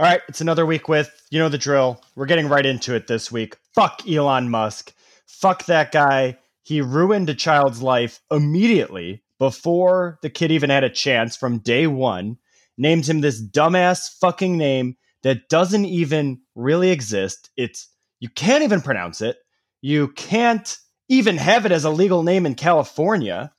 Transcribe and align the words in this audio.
All 0.00 0.06
right, 0.06 0.20
it's 0.28 0.40
another 0.40 0.64
week 0.64 0.88
with, 0.88 1.10
you 1.28 1.40
know 1.40 1.48
the 1.48 1.58
drill. 1.58 2.00
We're 2.14 2.26
getting 2.26 2.48
right 2.48 2.64
into 2.64 2.94
it 2.94 3.08
this 3.08 3.32
week. 3.32 3.56
Fuck 3.74 4.08
Elon 4.08 4.48
Musk. 4.48 4.94
Fuck 5.26 5.64
that 5.64 5.90
guy. 5.90 6.38
He 6.62 6.80
ruined 6.80 7.28
a 7.28 7.34
child's 7.34 7.82
life 7.82 8.20
immediately 8.30 9.24
before 9.40 10.20
the 10.22 10.30
kid 10.30 10.52
even 10.52 10.70
had 10.70 10.84
a 10.84 10.88
chance 10.88 11.36
from 11.36 11.58
day 11.58 11.88
one. 11.88 12.38
Named 12.76 13.08
him 13.08 13.22
this 13.22 13.42
dumbass 13.42 14.08
fucking 14.20 14.56
name 14.56 14.96
that 15.24 15.48
doesn't 15.48 15.86
even 15.86 16.42
really 16.54 16.90
exist. 16.90 17.50
It's 17.56 17.88
you 18.20 18.28
can't 18.28 18.62
even 18.62 18.80
pronounce 18.80 19.20
it. 19.20 19.38
You 19.80 20.08
can't 20.08 20.78
even 21.08 21.38
have 21.38 21.66
it 21.66 21.72
as 21.72 21.84
a 21.84 21.90
legal 21.90 22.22
name 22.22 22.46
in 22.46 22.54
California. 22.54 23.52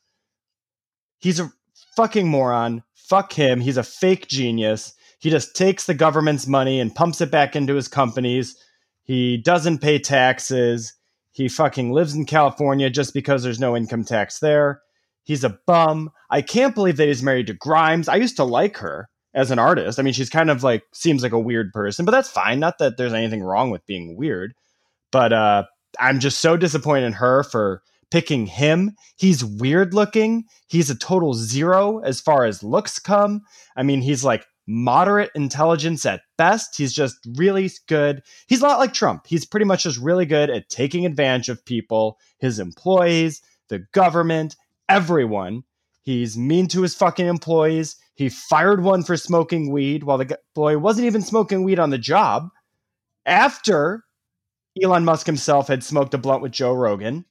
He's 1.20 1.42
a 1.42 1.52
fucking 1.98 2.30
moron. 2.30 2.84
Fuck 2.96 3.34
him. 3.34 3.60
He's 3.60 3.76
a 3.76 3.84
fake 3.84 4.30
genius. 4.30 4.94
He 5.20 5.30
just 5.30 5.56
takes 5.56 5.86
the 5.86 5.94
government's 5.94 6.48
money 6.48 6.80
and 6.80 6.96
pumps 6.96 7.22
it 7.22 7.30
back 7.30 7.56
into 7.56 7.76
his 7.76 7.88
companies. 7.88 8.58
He 9.04 9.38
doesn't 9.38 9.80
pay 9.80 10.00
taxes. 10.00 10.94
He 11.32 11.48
fucking 11.50 11.92
lives 11.92 12.16
in 12.16 12.26
California 12.26 12.90
just 12.90 13.14
because 13.14 13.44
there's 13.44 13.60
no 13.60 13.76
income 13.76 14.04
tax 14.04 14.40
there. 14.40 14.82
He's 15.24 15.44
a 15.44 15.60
bum. 15.68 16.12
I 16.30 16.42
can't 16.42 16.74
believe 16.74 16.98
that 16.98 17.08
he's 17.08 17.22
married 17.22 17.48
to 17.48 17.54
Grimes. 17.54 18.08
I 18.08 18.16
used 18.16 18.38
to 18.38 18.44
like 18.44 18.78
her 18.78 19.10
as 19.34 19.52
an 19.52 19.60
artist. 19.60 20.00
I 20.00 20.02
mean, 20.02 20.14
she's 20.14 20.30
kind 20.30 20.50
of 20.50 20.64
like 20.64 20.84
seems 20.94 21.22
like 21.22 21.34
a 21.34 21.40
weird 21.40 21.72
person, 21.72 22.06
but 22.06 22.12
that's 22.12 22.30
fine. 22.30 22.60
Not 22.60 22.80
that 22.80 22.98
there's 22.98 23.14
anything 23.14 23.44
wrong 23.44 23.70
with 23.70 23.86
being 23.86 24.18
weird, 24.18 24.54
but 25.12 25.34
uh, 25.34 25.66
I'm 26.00 26.20
just 26.20 26.40
so 26.40 26.58
disappointed 26.58 27.06
in 27.06 27.14
her 27.14 27.44
for 27.44 27.84
picking 28.10 28.48
him. 28.48 28.96
He's 29.18 29.46
weird 29.46 29.94
looking. 29.94 30.46
He's 30.68 30.90
a 30.90 30.96
total 30.96 31.34
zero 31.34 32.00
as 32.00 32.20
far 32.20 32.46
as 32.46 32.64
looks 32.64 33.00
come. 33.00 33.42
I 33.76 33.84
mean, 33.84 34.02
he's 34.02 34.24
like 34.24 34.46
moderate 34.70 35.32
intelligence 35.34 36.06
at 36.06 36.22
best. 36.38 36.78
He's 36.78 36.94
just 36.94 37.18
really 37.36 37.72
good. 37.88 38.22
He's 38.48 38.62
a 38.62 38.68
lot 38.68 38.78
like 38.78 38.94
Trump. 38.94 39.26
He's 39.26 39.44
pretty 39.44 39.66
much 39.66 39.84
just 39.84 39.98
really 39.98 40.28
good 40.28 40.52
at 40.52 40.70
taking 40.70 41.06
advantage 41.06 41.50
of 41.50 41.66
people, 41.66 42.20
his 42.38 42.60
employees, 42.60 43.42
the 43.70 43.80
government, 43.94 44.56
everyone. 44.88 45.64
He's 46.04 46.38
mean 46.38 46.68
to 46.68 46.84
his 46.84 46.96
fucking 46.96 47.26
employees. 47.26 47.96
He 48.14 48.30
fired 48.30 48.84
one 48.84 49.04
for 49.04 49.18
smoking 49.18 49.72
weed 49.72 50.04
while 50.04 50.20
the 50.20 50.38
boy 50.54 50.78
wasn't 50.78 51.08
even 51.08 51.24
smoking 51.24 51.64
weed 51.64 51.80
on 51.80 51.90
the 51.90 51.98
job. 51.98 52.50
After 53.26 54.04
Elon 54.82 55.04
Musk 55.04 55.26
himself 55.26 55.68
had 55.68 55.84
smoked 55.84 56.14
a 56.14 56.18
blunt 56.20 56.44
with 56.44 56.52
Joe 56.52 56.74
Rogan. 56.74 57.26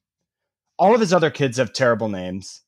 All 0.76 0.94
of 0.94 1.00
his 1.00 1.12
other 1.12 1.30
kids 1.30 1.56
have 1.58 1.72
terrible 1.72 2.08
names. 2.08 2.62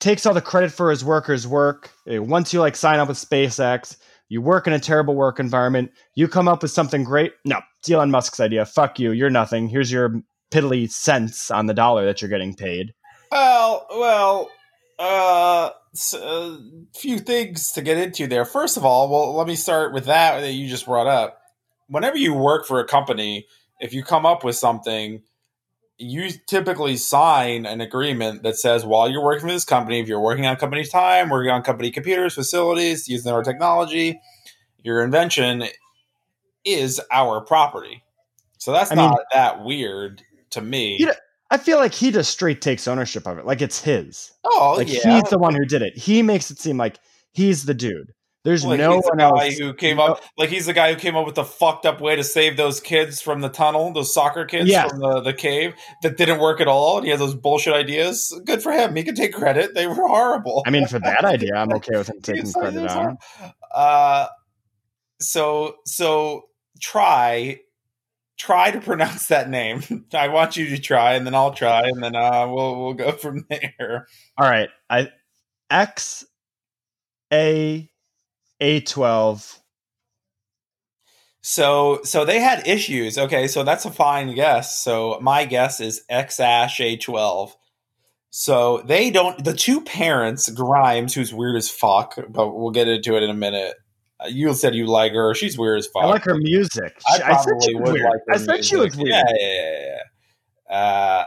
Takes 0.00 0.26
all 0.26 0.34
the 0.34 0.40
credit 0.40 0.70
for 0.70 0.90
his 0.90 1.04
workers' 1.04 1.46
work. 1.46 1.90
Eh, 2.06 2.18
once 2.18 2.52
you 2.52 2.60
like 2.60 2.76
sign 2.76 3.00
up 3.00 3.08
with 3.08 3.16
SpaceX, 3.16 3.96
you 4.28 4.40
work 4.40 4.66
in 4.66 4.72
a 4.72 4.78
terrible 4.78 5.14
work 5.14 5.40
environment. 5.40 5.90
You 6.14 6.28
come 6.28 6.48
up 6.48 6.62
with 6.62 6.70
something 6.70 7.02
great. 7.02 7.32
No, 7.44 7.60
it's 7.80 7.90
Elon 7.90 8.10
Musk's 8.10 8.40
idea. 8.40 8.64
Fuck 8.64 8.98
you. 8.98 9.12
You're 9.12 9.30
nothing. 9.30 9.68
Here's 9.68 9.90
your 9.90 10.22
piddly 10.52 10.90
cents 10.90 11.50
on 11.50 11.66
the 11.66 11.74
dollar 11.74 12.04
that 12.06 12.22
you're 12.22 12.28
getting 12.28 12.54
paid. 12.54 12.92
Well, 13.30 13.86
well, 13.90 14.50
uh, 14.98 15.70
a 16.14 16.18
uh, 16.18 16.56
few 16.94 17.18
things 17.18 17.72
to 17.72 17.82
get 17.82 17.98
into 17.98 18.26
there. 18.26 18.44
First 18.44 18.76
of 18.76 18.84
all, 18.84 19.10
well, 19.10 19.34
let 19.34 19.46
me 19.46 19.56
start 19.56 19.92
with 19.92 20.06
that 20.06 20.40
that 20.40 20.52
you 20.52 20.68
just 20.68 20.86
brought 20.86 21.06
up. 21.06 21.40
Whenever 21.88 22.16
you 22.16 22.34
work 22.34 22.66
for 22.66 22.80
a 22.80 22.86
company, 22.86 23.46
if 23.80 23.92
you 23.92 24.02
come 24.02 24.26
up 24.26 24.44
with 24.44 24.56
something, 24.56 25.22
you 25.98 26.30
typically 26.46 26.96
sign 26.96 27.66
an 27.66 27.80
agreement 27.80 28.44
that 28.44 28.56
says 28.56 28.84
while 28.86 29.10
you're 29.10 29.22
working 29.22 29.48
for 29.48 29.52
this 29.52 29.64
company, 29.64 30.00
if 30.00 30.06
you're 30.06 30.20
working 30.20 30.46
on 30.46 30.56
company 30.56 30.84
time, 30.84 31.28
working 31.28 31.50
on 31.50 31.62
company 31.62 31.90
computers, 31.90 32.34
facilities, 32.34 33.08
using 33.08 33.32
our 33.32 33.42
technology, 33.42 34.20
your 34.82 35.02
invention 35.02 35.64
is 36.64 37.00
our 37.10 37.40
property. 37.40 38.02
So 38.58 38.72
that's 38.72 38.92
I 38.92 38.94
not 38.94 39.10
mean, 39.10 39.18
that 39.32 39.64
weird 39.64 40.22
to 40.50 40.60
me. 40.60 40.96
You 40.98 41.06
know, 41.06 41.14
I 41.50 41.58
feel 41.58 41.78
like 41.78 41.94
he 41.94 42.12
just 42.12 42.30
straight 42.30 42.60
takes 42.60 42.86
ownership 42.86 43.26
of 43.26 43.38
it, 43.38 43.46
like 43.46 43.60
it's 43.60 43.82
his. 43.82 44.32
Oh, 44.44 44.74
like 44.76 44.88
yeah. 44.88 45.20
he's 45.20 45.30
the 45.30 45.38
one 45.38 45.54
who 45.54 45.64
did 45.64 45.82
it. 45.82 45.96
He 45.96 46.22
makes 46.22 46.50
it 46.50 46.58
seem 46.58 46.76
like 46.76 46.98
he's 47.32 47.64
the 47.64 47.74
dude. 47.74 48.12
There's 48.48 48.64
like 48.64 48.80
no 48.80 48.96
one 48.96 49.20
else 49.20 49.58
who 49.58 49.74
came 49.74 50.00
up 50.00 50.22
like 50.38 50.48
he's 50.48 50.64
the 50.64 50.72
guy 50.72 50.90
who 50.90 50.98
came 50.98 51.16
up 51.16 51.26
with 51.26 51.34
the 51.34 51.44
fucked 51.44 51.84
up 51.84 52.00
way 52.00 52.16
to 52.16 52.24
save 52.24 52.56
those 52.56 52.80
kids 52.80 53.20
from 53.20 53.42
the 53.42 53.50
tunnel, 53.50 53.92
those 53.92 54.14
soccer 54.14 54.46
kids 54.46 54.70
yes. 54.70 54.90
from 54.90 55.00
the, 55.00 55.20
the 55.20 55.34
cave 55.34 55.74
that 56.02 56.16
didn't 56.16 56.40
work 56.40 56.58
at 56.58 56.66
all. 56.66 56.96
And 56.96 57.04
he 57.04 57.10
has 57.10 57.20
those 57.20 57.34
bullshit 57.34 57.74
ideas. 57.74 58.32
Good 58.46 58.62
for 58.62 58.72
him. 58.72 58.96
He 58.96 59.02
can 59.02 59.14
take 59.14 59.34
credit. 59.34 59.74
They 59.74 59.86
were 59.86 59.96
horrible. 59.96 60.62
I 60.66 60.70
mean, 60.70 60.86
for 60.86 60.98
that 60.98 61.24
idea, 61.26 61.56
I'm 61.56 61.70
okay 61.74 61.98
with 61.98 62.08
him 62.08 62.22
taking 62.22 62.50
credit 62.50 62.90
on. 62.90 63.18
Uh, 63.70 64.28
so 65.20 65.76
so 65.84 66.44
try 66.80 67.60
try 68.38 68.70
to 68.70 68.80
pronounce 68.80 69.26
that 69.26 69.50
name. 69.50 70.06
I 70.14 70.28
want 70.28 70.56
you 70.56 70.70
to 70.70 70.78
try, 70.78 71.12
and 71.12 71.26
then 71.26 71.34
I'll 71.34 71.52
try, 71.52 71.82
and 71.82 72.02
then 72.02 72.16
uh, 72.16 72.48
we'll 72.48 72.82
we'll 72.82 72.94
go 72.94 73.12
from 73.12 73.44
there. 73.50 74.06
All 74.38 74.48
right, 74.48 74.70
I 74.88 75.10
X 75.68 76.24
A 77.30 77.90
A12. 78.60 79.58
So 81.40 82.00
so 82.04 82.24
they 82.24 82.40
had 82.40 82.66
issues. 82.66 83.16
Okay, 83.16 83.48
so 83.48 83.62
that's 83.62 83.84
a 83.84 83.90
fine 83.90 84.34
guess. 84.34 84.78
So 84.78 85.18
my 85.22 85.44
guess 85.44 85.80
is 85.80 86.02
X 86.08 86.40
Ash 86.40 86.78
A12. 86.78 87.52
So 88.30 88.82
they 88.84 89.10
don't 89.10 89.42
the 89.42 89.54
two 89.54 89.80
parents, 89.80 90.50
Grimes, 90.50 91.14
who's 91.14 91.32
weird 91.32 91.56
as 91.56 91.70
fuck, 91.70 92.18
but 92.28 92.54
we'll 92.54 92.70
get 92.70 92.88
into 92.88 93.16
it 93.16 93.22
in 93.22 93.30
a 93.30 93.34
minute. 93.34 93.74
Uh, 94.20 94.26
you 94.26 94.52
said 94.52 94.74
you 94.74 94.86
like 94.86 95.12
her. 95.12 95.34
She's 95.34 95.56
weird 95.56 95.78
as 95.78 95.86
fuck. 95.86 96.02
I 96.02 96.06
like 96.06 96.24
her 96.24 96.36
music. 96.36 97.00
I, 97.08 97.20
I 97.22 97.36
said 97.36 97.62
she 97.62 97.74
was 97.74 97.92
weird. 97.92 98.04
Like 98.04 98.20
I 98.30 98.36
said 98.36 98.52
music. 98.54 98.64
she 98.64 98.76
was 98.76 98.96
weird. 98.96 99.08
Yeah, 99.08 99.22
yeah, 99.38 99.62
yeah. 99.62 99.98
yeah. 100.68 100.76
Uh, 100.76 101.24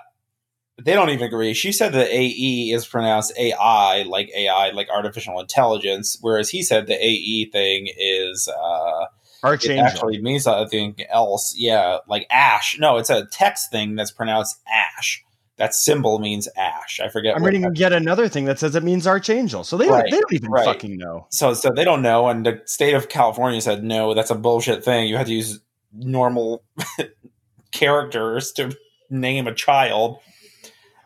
they 0.83 0.93
don't 0.93 1.09
even 1.09 1.27
agree. 1.27 1.53
She 1.53 1.71
said 1.71 1.93
the 1.93 2.07
AE 2.07 2.71
is 2.71 2.85
pronounced 2.85 3.33
AI, 3.37 4.03
like 4.03 4.29
AI, 4.35 4.71
like 4.71 4.89
artificial 4.89 5.39
intelligence, 5.39 6.17
whereas 6.21 6.49
he 6.49 6.63
said 6.63 6.87
the 6.87 6.95
AE 6.95 7.45
thing 7.45 7.89
is 7.97 8.47
uh, 8.47 9.05
Archangel. 9.43 9.85
actually 9.85 10.21
means 10.21 10.43
something 10.43 10.95
else. 11.09 11.55
Yeah, 11.57 11.99
like 12.07 12.27
Ash. 12.29 12.77
No, 12.79 12.97
it's 12.97 13.09
a 13.09 13.25
text 13.25 13.71
thing 13.71 13.95
that's 13.95 14.11
pronounced 14.11 14.59
Ash. 14.71 15.23
That 15.61 15.75
symbol 15.75 16.17
means 16.17 16.47
ash. 16.57 16.99
I 16.99 17.07
forget. 17.09 17.35
I'm 17.35 17.43
reading 17.43 17.69
yet 17.75 17.93
another 17.93 18.27
thing 18.27 18.45
that 18.45 18.57
says 18.57 18.73
it 18.73 18.81
means 18.81 19.05
archangel. 19.05 19.63
So 19.63 19.77
they 19.77 19.87
right, 19.87 20.01
don't, 20.01 20.09
they 20.09 20.19
don't 20.19 20.33
even 20.33 20.49
right. 20.49 20.65
fucking 20.65 20.97
know. 20.97 21.27
So 21.29 21.53
so 21.53 21.69
they 21.69 21.83
don't 21.83 22.01
know, 22.01 22.29
and 22.29 22.43
the 22.43 22.63
state 22.65 22.95
of 22.95 23.09
California 23.09 23.61
said 23.61 23.83
no, 23.83 24.15
that's 24.15 24.31
a 24.31 24.35
bullshit 24.35 24.83
thing. 24.83 25.07
You 25.07 25.17
have 25.17 25.27
to 25.27 25.33
use 25.33 25.59
normal 25.93 26.63
characters 27.71 28.51
to 28.53 28.75
name 29.11 29.45
a 29.45 29.53
child. 29.53 30.17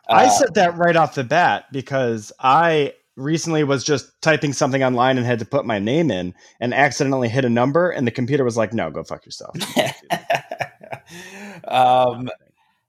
I 0.09 0.25
uh, 0.25 0.29
said 0.29 0.53
that 0.55 0.77
right 0.77 0.95
off 0.95 1.15
the 1.15 1.23
bat 1.23 1.65
because 1.71 2.31
I 2.39 2.93
recently 3.15 3.63
was 3.63 3.83
just 3.83 4.21
typing 4.21 4.53
something 4.53 4.83
online 4.83 5.17
and 5.17 5.25
had 5.25 5.39
to 5.39 5.45
put 5.45 5.65
my 5.65 5.79
name 5.79 6.11
in 6.11 6.33
and 6.59 6.73
accidentally 6.73 7.29
hit 7.29 7.45
a 7.45 7.49
number 7.49 7.89
and 7.89 8.05
the 8.05 8.11
computer 8.11 8.43
was 8.43 8.57
like 8.57 8.73
no 8.73 8.91
go 8.91 9.03
fuck 9.03 9.25
yourself. 9.25 9.55
Um, 11.67 12.29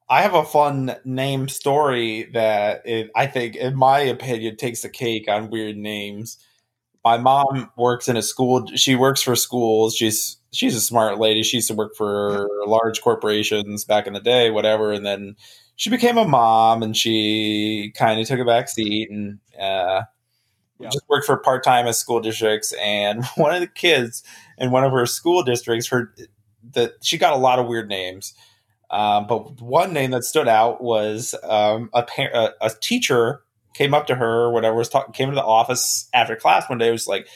i 0.08 0.22
have 0.22 0.34
a 0.34 0.44
fun 0.44 0.96
name 1.04 1.48
story 1.48 2.28
that 2.34 2.82
it, 2.86 3.10
i 3.16 3.26
think 3.26 3.56
in 3.56 3.74
my 3.76 3.98
opinion 4.00 4.56
takes 4.56 4.82
the 4.82 4.88
cake 4.88 5.28
on 5.28 5.50
weird 5.50 5.76
names. 5.76 6.38
My 7.04 7.18
mom 7.18 7.70
works 7.76 8.08
in 8.08 8.16
a 8.16 8.22
school 8.22 8.66
she 8.74 8.96
works 8.96 9.22
for 9.22 9.36
schools 9.36 9.94
she's 9.94 10.36
she's 10.52 10.74
a 10.74 10.80
smart 10.80 11.18
lady 11.18 11.42
she 11.42 11.58
used 11.58 11.68
to 11.68 11.74
work 11.74 11.94
for 11.96 12.48
large 12.66 13.00
corporations 13.00 13.84
back 13.84 14.06
in 14.06 14.12
the 14.12 14.20
day 14.20 14.50
whatever 14.50 14.92
and 14.92 15.06
then 15.06 15.36
she 15.76 15.90
became 15.90 16.16
a 16.16 16.26
mom 16.26 16.82
and 16.82 16.96
she 16.96 17.92
kind 17.96 18.18
of 18.18 18.26
took 18.26 18.40
a 18.40 18.44
back 18.44 18.68
seat 18.68 19.10
and 19.10 19.38
uh, 19.60 20.02
yep. 20.78 20.90
just 20.90 21.08
worked 21.08 21.26
for 21.26 21.36
part 21.36 21.62
time 21.62 21.86
at 21.86 21.94
school 21.94 22.20
districts. 22.20 22.74
And 22.80 23.24
one 23.36 23.54
of 23.54 23.60
the 23.60 23.66
kids 23.66 24.22
in 24.58 24.70
one 24.70 24.84
of 24.84 24.92
her 24.92 25.06
school 25.06 25.42
districts, 25.42 25.88
her 25.88 26.14
that 26.72 26.92
she 27.02 27.18
got 27.18 27.34
a 27.34 27.38
lot 27.38 27.58
of 27.58 27.66
weird 27.66 27.88
names. 27.88 28.34
Um, 28.90 29.26
but 29.26 29.60
one 29.60 29.92
name 29.92 30.12
that 30.12 30.24
stood 30.24 30.48
out 30.48 30.82
was 30.82 31.34
um, 31.42 31.90
a, 31.92 32.04
a, 32.18 32.50
a 32.62 32.70
teacher 32.80 33.42
came 33.74 33.92
up 33.92 34.06
to 34.06 34.14
her 34.14 34.44
or 34.44 34.52
whatever 34.52 34.76
was 34.76 34.88
talking 34.88 35.12
came 35.12 35.28
to 35.28 35.34
the 35.34 35.44
office 35.44 36.08
after 36.14 36.34
class 36.34 36.68
one 36.68 36.78
day 36.78 36.90
was 36.90 37.06
like 37.06 37.28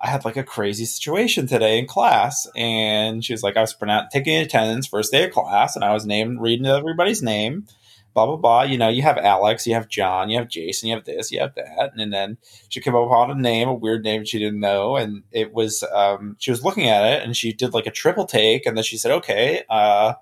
I 0.00 0.08
had 0.08 0.24
like 0.24 0.36
a 0.36 0.44
crazy 0.44 0.84
situation 0.84 1.46
today 1.46 1.78
in 1.78 1.86
class. 1.86 2.46
And 2.56 3.24
she 3.24 3.32
was 3.32 3.42
like, 3.42 3.56
I 3.56 3.60
was 3.60 3.74
taking 4.12 4.36
attendance 4.36 4.86
first 4.86 5.12
day 5.12 5.24
of 5.24 5.32
class 5.32 5.74
and 5.74 5.84
I 5.84 5.92
was 5.92 6.06
named 6.06 6.40
reading 6.40 6.66
everybody's 6.66 7.22
name, 7.22 7.66
blah, 8.14 8.26
blah, 8.26 8.36
blah. 8.36 8.62
You 8.62 8.78
know, 8.78 8.88
you 8.88 9.02
have 9.02 9.18
Alex, 9.18 9.66
you 9.66 9.74
have 9.74 9.88
John, 9.88 10.30
you 10.30 10.38
have 10.38 10.48
Jason, 10.48 10.88
you 10.88 10.94
have 10.94 11.04
this, 11.04 11.32
you 11.32 11.40
have 11.40 11.54
that. 11.56 11.92
And 11.96 12.12
then 12.12 12.38
she 12.68 12.80
came 12.80 12.94
up 12.94 13.06
upon 13.06 13.30
a 13.32 13.34
name, 13.34 13.68
a 13.68 13.74
weird 13.74 14.04
name 14.04 14.24
she 14.24 14.38
didn't 14.38 14.60
know. 14.60 14.96
And 14.96 15.24
it 15.32 15.52
was, 15.52 15.82
um, 15.92 16.36
she 16.38 16.52
was 16.52 16.64
looking 16.64 16.88
at 16.88 17.04
it 17.04 17.22
and 17.24 17.36
she 17.36 17.52
did 17.52 17.74
like 17.74 17.86
a 17.86 17.92
triple 17.92 18.26
take. 18.26 18.66
And 18.66 18.76
then 18.76 18.84
she 18.84 18.98
said, 18.98 19.10
okay, 19.10 19.64
uh, 19.68 20.14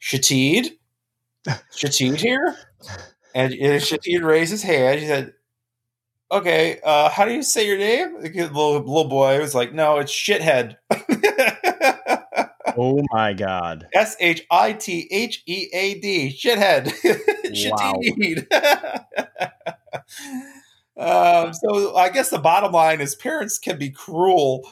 Shatid, 0.00 0.72
Shatid 1.46 2.16
here. 2.16 2.54
And 3.34 3.52
Shatid 3.52 4.22
raised 4.22 4.50
his 4.50 4.62
hand. 4.62 5.00
She 5.00 5.06
said, 5.06 5.32
okay, 6.30 6.80
uh, 6.84 7.10
how 7.10 7.24
do 7.24 7.32
you 7.32 7.42
say 7.42 7.66
your 7.66 7.78
name? 7.78 8.20
The 8.20 8.28
little, 8.28 8.78
little 8.78 9.08
boy 9.08 9.40
was 9.40 9.54
like, 9.54 9.72
no, 9.72 9.98
it's 9.98 10.12
shithead. 10.12 10.76
Oh 12.78 13.02
my 13.10 13.32
god. 13.32 13.88
S 13.94 14.16
H 14.20 14.44
I 14.50 14.74
T 14.74 15.08
H 15.10 15.42
E 15.46 15.68
A 15.72 15.98
D. 15.98 16.28
Shithead. 16.28 16.88
Shitteed. 17.46 18.52
um, 20.96 21.52
so 21.54 21.96
I 21.96 22.10
guess 22.10 22.28
the 22.30 22.38
bottom 22.38 22.72
line 22.72 23.00
is 23.00 23.14
parents 23.14 23.58
can 23.58 23.78
be 23.78 23.90
cruel 23.90 24.68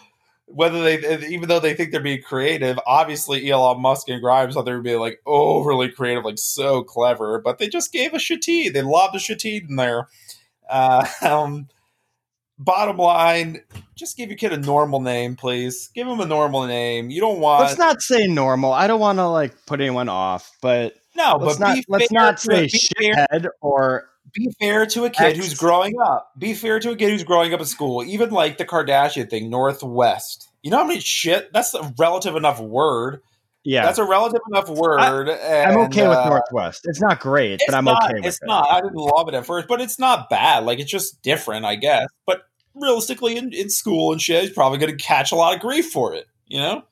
whether 0.47 0.83
they 0.83 1.27
even 1.29 1.49
though 1.49 1.59
they 1.59 1.73
think 1.73 1.91
they're 1.91 2.03
being 2.03 2.21
creative 2.23 2.79
obviously 2.87 3.51
elon 3.51 3.81
musk 3.81 4.11
and 4.11 4.21
grimes 4.21 4.53
thought 4.55 4.67
they 4.67 4.73
were 4.73 4.83
being 4.83 5.01
like 5.01 5.19
overly 5.25 5.89
creative 5.89 6.23
like 6.23 6.37
so 6.37 6.85
clever 6.85 7.41
but 7.41 7.57
they 7.59 7.67
just 7.67 7.93
gave 7.93 8.13
a 8.13 8.19
shitty 8.19 8.71
they 8.71 8.83
lobbed 8.83 9.17
a 9.17 9.19
shitty 9.19 9.67
in 9.67 9.77
there 9.77 10.07
uh, 10.69 11.07
um, 11.23 11.69
bottom 12.59 12.97
line 12.97 13.61
just 13.97 14.17
give 14.17 14.29
your 14.29 14.39
kid 14.39 14.53
a 14.53 14.57
normal 14.57 15.01
name 15.01 15.35
please 15.35 15.91
give 15.95 16.07
him 16.07 16.21
a 16.21 16.27
normal 16.27 16.67
name 16.67 17.11
you 17.11 17.21
don't 17.21 17.41
want 17.41 17.65
let's 17.65 17.79
not 17.79 18.01
say 18.01 18.29
normal 18.29 18.73
i 18.73 18.87
don't 18.87 19.01
want 19.01 19.19
to 19.19 19.27
like 19.27 19.55
put 19.67 19.81
anyone 19.81 20.09
off 20.09 20.57
but 20.63 20.95
no 21.17 21.37
let's 21.41 21.59
but 21.59 21.67
not 21.67 21.85
let's 21.89 22.13
not 22.13 22.39
say 22.39 22.67
shithead 22.67 23.49
or 23.61 24.09
be 24.35 24.51
fair 24.59 24.85
to 24.85 25.05
a 25.05 25.11
kid 25.11 25.37
who's 25.37 25.55
growing 25.55 25.95
up. 26.01 26.33
Be 26.37 26.55
fair 26.55 26.81
to 26.81 26.91
a 26.91 26.97
kid 26.97 27.11
who's 27.11 27.25
growing 27.25 27.55
up 27.55 27.61
in 27.61 27.67
school. 27.67 28.03
Even 28.05 28.31
like 28.31 28.59
the 28.59 28.65
Kardashian 28.65 29.31
thing, 29.31 29.49
Northwest. 29.49 30.49
You 30.63 30.71
know 30.71 30.79
how 30.79 30.85
many 30.85 31.01
shit? 31.01 31.53
That's 31.53 31.73
a 31.75 31.95
relative 31.99 32.35
enough 32.35 32.61
word. 32.61 33.21
Yeah, 33.65 33.87
that's 33.87 33.99
a 33.99 34.05
relative 34.05 34.41
enough 34.51 34.69
word. 34.69 35.01
I, 35.01 35.71
am 35.71 35.79
okay 35.87 36.05
uh, 36.05 36.11
with 36.11 36.27
Northwest. 36.27 36.83
It's 36.85 37.01
not 37.01 37.21
great, 37.21 37.61
but 37.67 37.75
I'm 37.75 37.85
not, 37.85 38.05
okay 38.05 38.15
with 38.15 38.27
it's 38.27 38.43
it. 38.43 38.47
Not. 38.47 38.71
I 38.71 38.81
didn't 38.81 38.95
love 38.95 39.29
it 39.29 39.35
at 39.35 39.47
first, 39.47 39.69
but 39.69 39.81
it's 39.81 39.99
not 39.99 40.29
bad. 40.29 40.65
Like 40.65 40.81
it's 40.81 40.91
just 40.91 41.23
different, 41.23 41.65
I 41.65 41.77
guess. 41.77 42.07
But 42.27 42.43
realistically, 42.75 43.37
in, 43.37 43.53
in 43.53 43.71
school 43.71 44.13
and 44.13 44.21
shit, 44.21 44.43
he's 44.43 44.53
probably 44.53 44.79
going 44.79 44.97
to 44.97 45.03
catch 45.03 45.33
a 45.33 45.37
lot 45.37 45.55
of 45.55 45.61
grief 45.61 45.91
for 45.91 46.15
it. 46.15 46.27
You 46.47 46.61
know, 46.61 46.85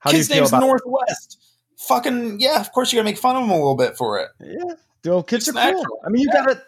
how 0.00 0.10
Kid's 0.10 0.28
you 0.28 0.36
name's 0.36 0.52
Northwest. 0.52 1.38
Fucking 1.78 2.40
yeah, 2.40 2.60
of 2.60 2.72
course 2.72 2.92
you're 2.92 3.00
gonna 3.00 3.10
make 3.10 3.18
fun 3.18 3.36
of 3.36 3.44
him 3.44 3.50
a 3.50 3.54
little 3.54 3.76
bit 3.76 3.96
for 3.96 4.18
it. 4.18 4.28
Yeah, 4.40 4.74
well, 5.04 5.22
kids 5.22 5.48
it's 5.48 5.56
are 5.56 5.60
natural. 5.60 5.84
cool. 5.84 6.00
I 6.04 6.10
mean, 6.10 6.22
you 6.22 6.28
yeah. 6.32 6.44
got 6.44 6.52
to 6.52 6.62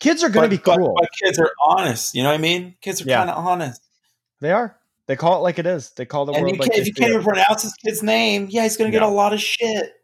Kids 0.00 0.22
are 0.22 0.28
going 0.28 0.48
to 0.48 0.56
be 0.56 0.62
cool. 0.62 0.94
But, 0.94 1.02
but, 1.02 1.10
kids 1.22 1.38
are 1.38 1.50
honest. 1.60 2.14
You 2.14 2.22
know 2.22 2.28
what 2.28 2.36
I 2.36 2.38
mean? 2.38 2.76
Kids 2.80 3.02
are 3.02 3.04
yeah. 3.04 3.18
kind 3.18 3.30
of 3.30 3.44
honest. 3.44 3.82
They 4.40 4.52
are. 4.52 4.77
They 5.08 5.16
call 5.16 5.38
it 5.38 5.42
like 5.42 5.58
it 5.58 5.66
is. 5.66 5.90
They 5.96 6.04
call 6.04 6.26
the 6.26 6.32
and 6.32 6.42
world 6.42 6.54
you 6.54 6.60
like 6.60 6.76
if 6.76 6.86
you 6.86 6.92
can't 6.92 7.10
even 7.10 7.24
pronounce 7.24 7.62
his 7.62 7.72
kid's 7.74 8.02
name, 8.02 8.46
yeah, 8.50 8.62
he's 8.64 8.76
going 8.76 8.90
to 8.90 8.96
get 8.96 9.02
a 9.02 9.08
lot 9.08 9.32
of 9.32 9.40
shit. 9.40 9.94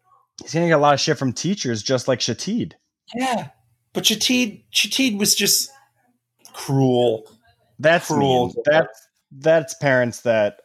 He's 0.43 0.55
going 0.55 0.65
to 0.65 0.69
get 0.69 0.79
a 0.79 0.83
lot 0.83 0.95
of 0.95 1.01
shit 1.01 1.19
from 1.19 1.33
teachers, 1.33 1.83
just 1.83 2.09
like 2.09 2.21
Shatid. 2.21 2.73
Yeah, 3.15 3.49
but 3.93 4.05
Shatid, 4.05 4.65
Shatid 4.73 5.19
was 5.19 5.35
just 5.35 5.71
cruel. 6.55 7.31
That's 7.79 8.07
cruel. 8.07 8.47
Mean. 8.47 8.57
That's 8.65 9.09
that's 9.31 9.75
parents 9.75 10.23
that 10.23 10.61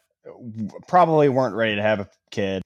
probably 0.88 1.28
weren't 1.28 1.56
ready 1.56 1.76
to 1.76 1.82
have 1.82 2.00
a 2.00 2.10
kid. 2.32 2.62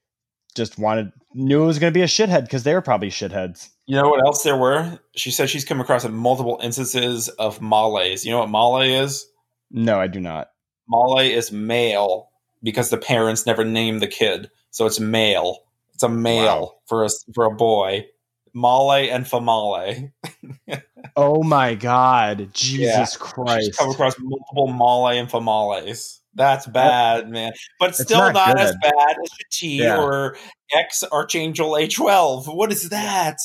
Just 0.54 0.78
wanted 0.78 1.12
knew 1.34 1.64
it 1.64 1.66
was 1.66 1.80
going 1.80 1.92
to 1.92 1.98
be 1.98 2.02
a 2.02 2.06
shithead 2.06 2.42
because 2.42 2.62
they 2.62 2.72
were 2.72 2.82
probably 2.82 3.10
shitheads. 3.10 3.70
You 3.86 3.96
know 3.96 4.08
what 4.08 4.24
else 4.24 4.44
there 4.44 4.56
were? 4.56 5.00
She 5.16 5.32
said 5.32 5.50
she's 5.50 5.64
come 5.64 5.80
across 5.80 6.06
multiple 6.08 6.60
instances 6.62 7.28
of 7.30 7.60
males. 7.60 8.24
You 8.24 8.30
know 8.30 8.38
what 8.38 8.50
male 8.50 8.78
is? 8.78 9.26
No, 9.72 9.98
I 9.98 10.06
do 10.06 10.20
not. 10.20 10.50
Male 10.88 11.18
is 11.18 11.52
male 11.52 12.30
because 12.62 12.90
the 12.90 12.96
parents 12.96 13.46
never 13.46 13.64
named 13.64 14.00
the 14.00 14.06
kid, 14.06 14.50
so 14.70 14.86
it's 14.86 15.00
male. 15.00 15.58
It's 15.94 16.02
a 16.02 16.08
male 16.08 16.44
wow. 16.44 16.72
for 16.86 17.04
a 17.04 17.08
for 17.34 17.44
a 17.44 17.54
boy. 17.54 18.06
Male 18.52 19.10
and 19.12 19.24
famale. 19.24 20.12
oh 21.16 21.42
my 21.42 21.74
god, 21.74 22.50
Jesus 22.52 22.80
yeah. 22.80 23.06
Christ! 23.18 23.66
She's 23.66 23.76
come 23.76 23.90
across 23.90 24.14
multiple 24.18 24.68
male 24.68 25.08
and 25.08 25.28
famales. 25.28 26.20
That's 26.34 26.66
bad, 26.66 27.30
man. 27.30 27.52
But 27.78 27.94
still 27.94 28.18
not, 28.18 28.34
not 28.34 28.60
as 28.60 28.74
bad 28.82 29.16
as 29.22 29.30
T 29.52 29.82
yeah. 29.82 30.00
or 30.00 30.36
X 30.72 31.04
Archangel 31.04 31.70
A12. 31.70 32.54
What 32.54 32.72
is 32.72 32.88
that? 32.90 33.38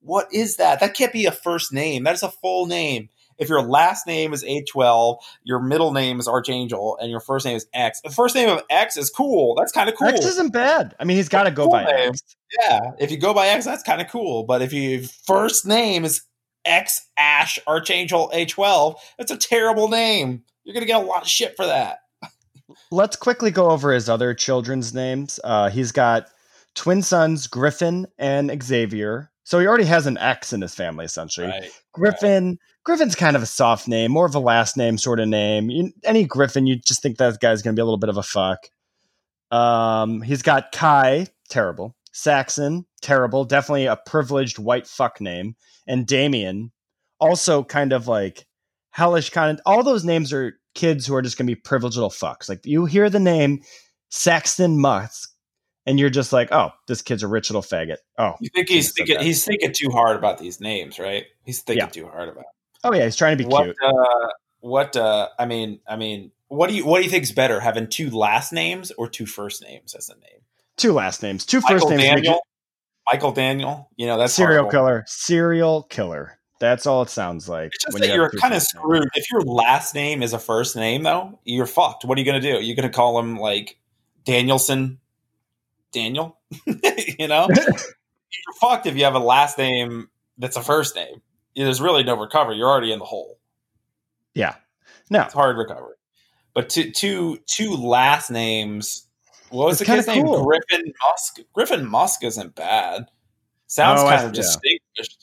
What 0.00 0.28
is 0.32 0.56
that? 0.56 0.80
That 0.80 0.94
can't 0.94 1.12
be 1.12 1.26
a 1.26 1.32
first 1.32 1.72
name. 1.72 2.04
That 2.04 2.14
is 2.14 2.22
a 2.22 2.30
full 2.30 2.66
name. 2.66 3.10
If 3.38 3.48
your 3.48 3.62
last 3.62 4.06
name 4.06 4.32
is 4.32 4.44
A12, 4.44 5.18
your 5.44 5.60
middle 5.60 5.92
name 5.92 6.20
is 6.20 6.28
Archangel, 6.28 6.96
and 7.00 7.10
your 7.10 7.20
first 7.20 7.44
name 7.44 7.56
is 7.56 7.66
X. 7.72 8.00
The 8.00 8.10
first 8.10 8.34
name 8.34 8.48
of 8.48 8.62
X 8.70 8.96
is 8.96 9.10
cool. 9.10 9.54
That's 9.56 9.72
kind 9.72 9.88
of 9.88 9.96
cool. 9.96 10.08
X 10.08 10.24
isn't 10.24 10.52
bad. 10.52 10.94
I 10.98 11.04
mean, 11.04 11.16
he's 11.16 11.28
got 11.28 11.44
to 11.44 11.50
go 11.50 11.64
cool 11.64 11.72
by 11.72 11.84
name. 11.84 12.10
X. 12.10 12.22
Yeah, 12.60 12.80
if 12.98 13.10
you 13.10 13.18
go 13.18 13.32
by 13.34 13.48
X, 13.48 13.64
that's 13.64 13.82
kind 13.82 14.00
of 14.00 14.08
cool. 14.08 14.44
But 14.44 14.62
if 14.62 14.72
your 14.72 15.02
first 15.26 15.66
name 15.66 16.04
is 16.04 16.22
X 16.64 17.08
Ash 17.16 17.58
Archangel 17.66 18.30
A12, 18.34 18.96
that's 19.18 19.30
a 19.30 19.36
terrible 19.36 19.88
name. 19.88 20.44
You're 20.64 20.74
gonna 20.74 20.86
get 20.86 21.02
a 21.02 21.06
lot 21.06 21.22
of 21.22 21.28
shit 21.28 21.56
for 21.56 21.66
that. 21.66 21.98
Let's 22.90 23.16
quickly 23.16 23.50
go 23.50 23.70
over 23.70 23.92
his 23.92 24.08
other 24.08 24.34
children's 24.34 24.94
names. 24.94 25.40
Uh, 25.42 25.70
he's 25.70 25.92
got 25.92 26.28
twin 26.74 27.02
sons 27.02 27.46
Griffin 27.46 28.06
and 28.18 28.62
Xavier. 28.62 29.30
So 29.44 29.58
he 29.58 29.66
already 29.66 29.84
has 29.84 30.06
an 30.06 30.18
X 30.18 30.52
in 30.52 30.60
his 30.60 30.74
family, 30.74 31.04
essentially. 31.04 31.48
Right, 31.48 31.70
Griffin. 31.92 32.48
Right. 32.48 32.58
Griffin's 32.84 33.14
kind 33.14 33.36
of 33.36 33.42
a 33.42 33.46
soft 33.46 33.86
name, 33.86 34.10
more 34.10 34.26
of 34.26 34.34
a 34.34 34.40
last 34.40 34.76
name 34.76 34.98
sort 34.98 35.20
of 35.20 35.28
name. 35.28 35.70
You, 35.70 35.92
any 36.04 36.24
Griffin, 36.24 36.66
you 36.66 36.76
just 36.76 37.02
think 37.02 37.18
that 37.18 37.40
guy's 37.40 37.62
going 37.62 37.74
to 37.74 37.78
be 37.78 37.82
a 37.82 37.84
little 37.84 37.98
bit 37.98 38.08
of 38.08 38.16
a 38.16 38.22
fuck. 38.22 38.68
Um, 39.52 40.22
he's 40.22 40.42
got 40.42 40.72
Kai, 40.72 41.26
terrible. 41.48 41.94
Saxon, 42.12 42.86
terrible. 43.00 43.44
Definitely 43.44 43.86
a 43.86 43.96
privileged 43.96 44.58
white 44.58 44.86
fuck 44.86 45.20
name. 45.20 45.56
And 45.86 46.06
Damien, 46.06 46.72
also 47.20 47.62
kind 47.62 47.92
of 47.92 48.08
like 48.08 48.46
hellish 48.90 49.30
kind 49.30 49.58
of. 49.58 49.62
All 49.64 49.82
those 49.82 50.04
names 50.04 50.32
are 50.32 50.58
kids 50.74 51.06
who 51.06 51.14
are 51.14 51.22
just 51.22 51.38
going 51.38 51.46
to 51.46 51.54
be 51.54 51.60
privileged 51.60 51.96
little 51.96 52.10
fucks. 52.10 52.48
Like 52.48 52.60
you 52.64 52.84
hear 52.84 53.08
the 53.08 53.20
name 53.20 53.62
Saxton 54.10 54.78
Musk, 54.78 55.31
and 55.86 55.98
you're 55.98 56.10
just 56.10 56.32
like, 56.32 56.52
oh, 56.52 56.70
this 56.86 57.02
kid's 57.02 57.22
a 57.22 57.28
rich 57.28 57.50
little 57.50 57.62
faggot. 57.62 57.98
Oh, 58.18 58.34
you 58.40 58.48
think 58.54 58.68
he's 58.68 58.92
thinking 58.92 59.20
he's 59.20 59.44
thinking 59.44 59.72
too 59.72 59.90
hard 59.90 60.16
about 60.16 60.38
these 60.38 60.60
names, 60.60 60.98
right? 60.98 61.24
He's 61.44 61.60
thinking 61.60 61.84
yeah. 61.84 61.90
too 61.90 62.08
hard 62.08 62.28
about. 62.28 62.42
It. 62.42 62.46
Oh 62.84 62.94
yeah, 62.94 63.04
he's 63.04 63.16
trying 63.16 63.36
to 63.36 63.44
be 63.44 63.48
what, 63.48 63.64
cute. 63.64 63.76
Uh, 63.84 64.28
what? 64.60 64.96
Uh, 64.96 65.28
I 65.38 65.46
mean, 65.46 65.80
I 65.88 65.96
mean, 65.96 66.30
what 66.48 66.68
do 66.68 66.76
you 66.76 66.84
what 66.84 66.98
do 66.98 67.04
you 67.04 67.10
think's 67.10 67.32
better, 67.32 67.60
having 67.60 67.88
two 67.88 68.10
last 68.10 68.52
names 68.52 68.90
or 68.92 69.08
two 69.08 69.26
first 69.26 69.62
names 69.62 69.94
as 69.94 70.08
a 70.08 70.14
name? 70.14 70.40
Two 70.76 70.92
last 70.92 71.22
names, 71.22 71.44
two 71.44 71.60
Michael 71.60 71.78
first 71.78 71.90
names. 71.90 72.02
Daniel, 72.02 72.40
Michael 73.10 73.32
Daniel. 73.32 73.90
You 73.96 74.06
know 74.06 74.18
that's 74.18 74.32
serial 74.32 74.64
horrible. 74.64 74.70
killer. 74.70 75.04
Serial 75.06 75.82
killer. 75.84 76.38
That's 76.60 76.86
all 76.86 77.02
it 77.02 77.10
sounds 77.10 77.48
like. 77.48 77.72
It's 77.74 77.84
just 77.84 77.98
that 77.98 78.14
you 78.14 78.22
are 78.22 78.30
kind 78.30 78.54
of 78.54 78.62
screwed. 78.62 79.08
If 79.14 79.28
your 79.32 79.40
last 79.40 79.96
name 79.96 80.22
is 80.22 80.32
a 80.32 80.38
first 80.38 80.76
name, 80.76 81.02
though, 81.02 81.40
you're 81.42 81.66
fucked. 81.66 82.04
What 82.04 82.16
are 82.16 82.20
you 82.20 82.24
going 82.24 82.40
to 82.40 82.52
do? 82.52 82.64
You're 82.64 82.76
going 82.76 82.88
to 82.88 82.94
call 82.94 83.18
him 83.18 83.36
like 83.36 83.78
Danielson 84.24 85.00
Daniel? 85.92 86.38
you 87.18 87.28
know? 87.28 87.48
you're 87.50 88.54
fucked 88.60 88.86
if 88.86 88.96
you 88.96 89.04
have 89.04 89.14
a 89.14 89.20
last 89.20 89.58
name 89.58 90.08
that's 90.38 90.56
a 90.56 90.62
first 90.62 90.96
name. 90.96 91.22
There's 91.54 91.80
really 91.80 92.02
no 92.02 92.18
recovery. 92.18 92.56
You're 92.56 92.68
already 92.68 92.92
in 92.92 92.98
the 92.98 93.04
hole. 93.04 93.38
Yeah. 94.34 94.56
No. 95.10 95.22
It's 95.22 95.34
hard 95.34 95.56
recovery. 95.56 95.96
But 96.54 96.68
two, 96.70 96.90
two, 96.90 97.38
two 97.46 97.74
last 97.74 98.30
names. 98.30 99.06
What 99.50 99.66
was 99.66 99.80
it's 99.80 99.88
the 99.88 99.96
kid's 99.96 100.06
name? 100.06 100.24
Griffin 100.24 100.92
Musk. 101.06 101.40
Griffin 101.52 101.86
Musk 101.86 102.24
isn't 102.24 102.54
bad. 102.54 103.06
Sounds 103.66 104.00
oh, 104.00 104.08
kind 104.08 104.20
I, 104.20 104.24
of 104.24 104.32
distinguished. 104.32 105.21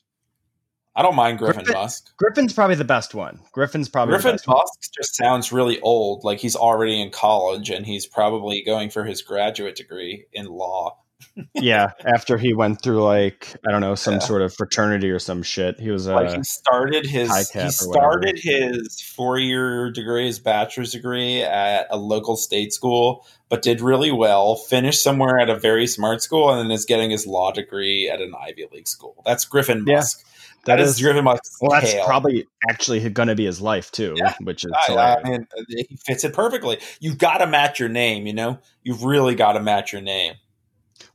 I 0.99 1.01
don't 1.01 1.15
mind 1.15 1.39
Griffin, 1.39 1.63
Griffin, 1.63 1.81
Musk. 1.81 2.17
Griffin's 2.17 2.51
probably 2.51 2.75
the 2.75 2.83
best 2.83 3.15
one. 3.15 3.39
Griffin's 3.53 3.87
probably 3.87 4.15
Griffin 4.15 4.33
Musk 4.33 4.47
one. 4.47 4.65
just 4.97 5.15
sounds 5.15 5.49
really 5.53 5.79
old, 5.79 6.25
like 6.25 6.39
he's 6.39 6.57
already 6.57 7.01
in 7.01 7.09
college 7.09 7.69
and 7.69 7.85
he's 7.85 8.05
probably 8.05 8.61
going 8.63 8.89
for 8.89 9.05
his 9.05 9.21
graduate 9.21 9.77
degree 9.77 10.25
in 10.33 10.47
law. 10.47 10.97
yeah, 11.53 11.91
after 12.05 12.37
he 12.37 12.53
went 12.53 12.81
through 12.81 13.01
like 13.01 13.55
I 13.65 13.71
don't 13.71 13.79
know 13.79 13.95
some 13.95 14.15
yeah. 14.15 14.19
sort 14.19 14.41
of 14.41 14.53
fraternity 14.53 15.09
or 15.09 15.19
some 15.19 15.41
shit. 15.41 15.79
He 15.79 15.89
was 15.89 16.09
uh, 16.09 16.15
like 16.15 16.35
he 16.35 16.43
started 16.43 17.05
his 17.05 17.49
he 17.49 17.69
started 17.69 18.37
his 18.37 18.99
four 18.99 19.39
year 19.39 19.91
degree, 19.91 20.25
his 20.25 20.39
bachelor's 20.39 20.91
degree 20.91 21.41
at 21.41 21.87
a 21.91 21.97
local 21.97 22.35
state 22.35 22.73
school, 22.73 23.25
but 23.47 23.61
did 23.61 23.79
really 23.79 24.11
well. 24.11 24.57
Finished 24.57 25.01
somewhere 25.01 25.39
at 25.39 25.49
a 25.49 25.55
very 25.57 25.87
smart 25.87 26.21
school, 26.21 26.49
and 26.49 26.59
then 26.59 26.71
is 26.71 26.83
getting 26.83 27.09
his 27.09 27.25
law 27.25 27.53
degree 27.53 28.09
at 28.09 28.19
an 28.19 28.33
Ivy 28.37 28.65
League 28.73 28.89
school. 28.89 29.23
That's 29.25 29.45
Griffin 29.45 29.85
Musk. 29.85 30.19
Yeah 30.19 30.25
that 30.65 30.79
is, 30.79 30.91
is 30.91 30.97
driven 30.99 31.23
by 31.23 31.37
well 31.61 31.71
that's 31.71 31.93
probably 32.05 32.45
actually 32.69 33.07
going 33.09 33.27
to 33.27 33.35
be 33.35 33.45
his 33.45 33.61
life 33.61 33.91
too 33.91 34.13
yeah. 34.17 34.33
which 34.41 34.65
is 34.65 34.71
I, 34.89 35.17
I 35.23 35.29
mean, 35.29 35.47
he 35.67 35.97
fits 36.05 36.23
it 36.23 36.33
perfectly. 36.33 36.79
You've 36.99 37.17
got 37.17 37.37
to 37.39 37.47
match 37.47 37.79
your 37.79 37.89
name 37.89 38.27
you 38.27 38.33
know? 38.33 38.59
You've 38.83 39.03
really 39.03 39.35
got 39.35 39.53
to 39.53 39.59
match 39.59 39.93
your 39.93 40.01
name. 40.01 40.35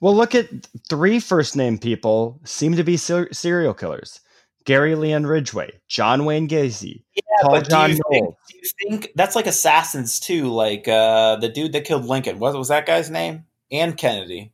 Well 0.01 0.15
look 0.15 0.35
at 0.35 0.49
three 0.89 1.21
first 1.21 1.57
name 1.57 1.79
people 1.79 2.41
seem 2.45 2.77
to 2.77 2.85
be 2.85 2.97
ser- 2.97 3.33
serial 3.33 3.75
killers. 3.75 4.21
Gary 4.65 4.95
leon 4.95 5.27
ridgway 5.27 5.71
john 5.89 6.25
wayne 6.25 6.49
gacy 6.49 7.03
yeah, 7.15 7.23
paul 7.43 7.61
john 7.61 7.91
do 7.91 7.97
you, 7.97 8.03
think, 8.11 8.37
do 8.49 8.57
you 8.57 8.71
think 8.89 9.13
that's 9.15 9.37
like 9.37 9.47
assassins 9.47 10.19
too 10.19 10.49
like 10.49 10.89
uh 10.89 11.37
the 11.37 11.51
dude 11.51 11.73
that 11.73 11.85
killed 11.85 12.07
lincoln. 12.07 12.39
What 12.39 12.57
was 12.57 12.69
that 12.69 12.87
guy's 12.87 13.11
name? 13.11 13.45
And 13.71 13.97
kennedy. 13.97 14.53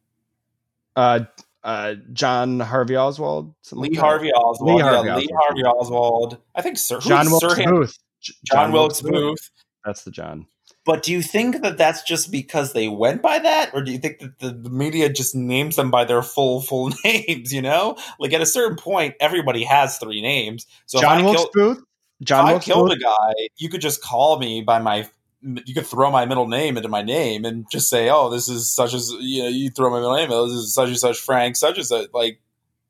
Uh 0.96 1.20
uh, 1.62 1.94
John 2.12 2.60
Harvey 2.60 2.96
Oswald, 2.96 3.54
Lee 3.72 3.90
like 3.90 3.98
Harvey 3.98 4.32
Oswald, 4.32 4.76
Lee 4.76 4.80
Harvey, 4.82 5.08
yeah, 5.08 5.14
Oswald. 5.14 5.22
Lee 5.22 5.34
Harvey 5.38 5.62
Oswald. 5.64 6.38
I 6.54 6.62
think 6.62 6.78
Sir 6.78 7.00
John 7.00 7.30
Wilkes 7.30 7.54
Booth. 7.64 7.98
John, 8.22 8.34
John 8.44 8.72
Wilkes 8.72 9.00
Booth. 9.02 9.50
That's 9.84 10.04
the 10.04 10.10
John. 10.10 10.46
But 10.86 11.02
do 11.02 11.12
you 11.12 11.20
think 11.22 11.60
that 11.62 11.76
that's 11.76 12.02
just 12.02 12.32
because 12.32 12.72
they 12.72 12.88
went 12.88 13.20
by 13.22 13.38
that, 13.38 13.70
or 13.74 13.82
do 13.82 13.92
you 13.92 13.98
think 13.98 14.18
that 14.20 14.38
the, 14.38 14.50
the 14.50 14.70
media 14.70 15.10
just 15.12 15.34
names 15.34 15.76
them 15.76 15.90
by 15.90 16.04
their 16.04 16.22
full 16.22 16.62
full 16.62 16.90
names? 17.04 17.52
You 17.52 17.62
know, 17.62 17.96
like 18.18 18.32
at 18.32 18.40
a 18.40 18.46
certain 18.46 18.76
point, 18.76 19.14
everybody 19.20 19.62
has 19.64 19.98
three 19.98 20.22
names. 20.22 20.66
So 20.86 21.00
John 21.00 21.24
Wilkes 21.24 21.42
kill- 21.54 21.74
Booth. 21.74 21.84
John 22.22 22.44
if 22.44 22.48
I 22.48 22.52
Wilkes 22.52 22.66
killed 22.66 22.88
Booth. 22.90 22.98
a 22.98 23.02
guy, 23.02 23.32
you 23.58 23.68
could 23.68 23.80
just 23.80 24.02
call 24.02 24.38
me 24.38 24.62
by 24.62 24.78
my. 24.78 25.08
You 25.42 25.74
could 25.74 25.86
throw 25.86 26.10
my 26.10 26.26
middle 26.26 26.46
name 26.46 26.76
into 26.76 26.88
my 26.88 27.02
name 27.02 27.44
and 27.44 27.64
just 27.70 27.88
say, 27.88 28.10
"Oh, 28.10 28.28
this 28.28 28.48
is 28.48 28.72
such 28.74 28.92
as 28.92 29.10
you 29.20 29.42
know." 29.42 29.48
You 29.48 29.70
throw 29.70 29.90
my 29.90 29.96
middle 29.96 30.16
name. 30.16 30.30
Oh, 30.30 30.46
this 30.46 30.56
is 30.56 30.74
such 30.74 30.88
and 30.88 30.98
such 30.98 31.18
Frank, 31.18 31.56
such 31.56 31.78
and 31.78 31.86
such. 31.86 32.08
Like, 32.12 32.40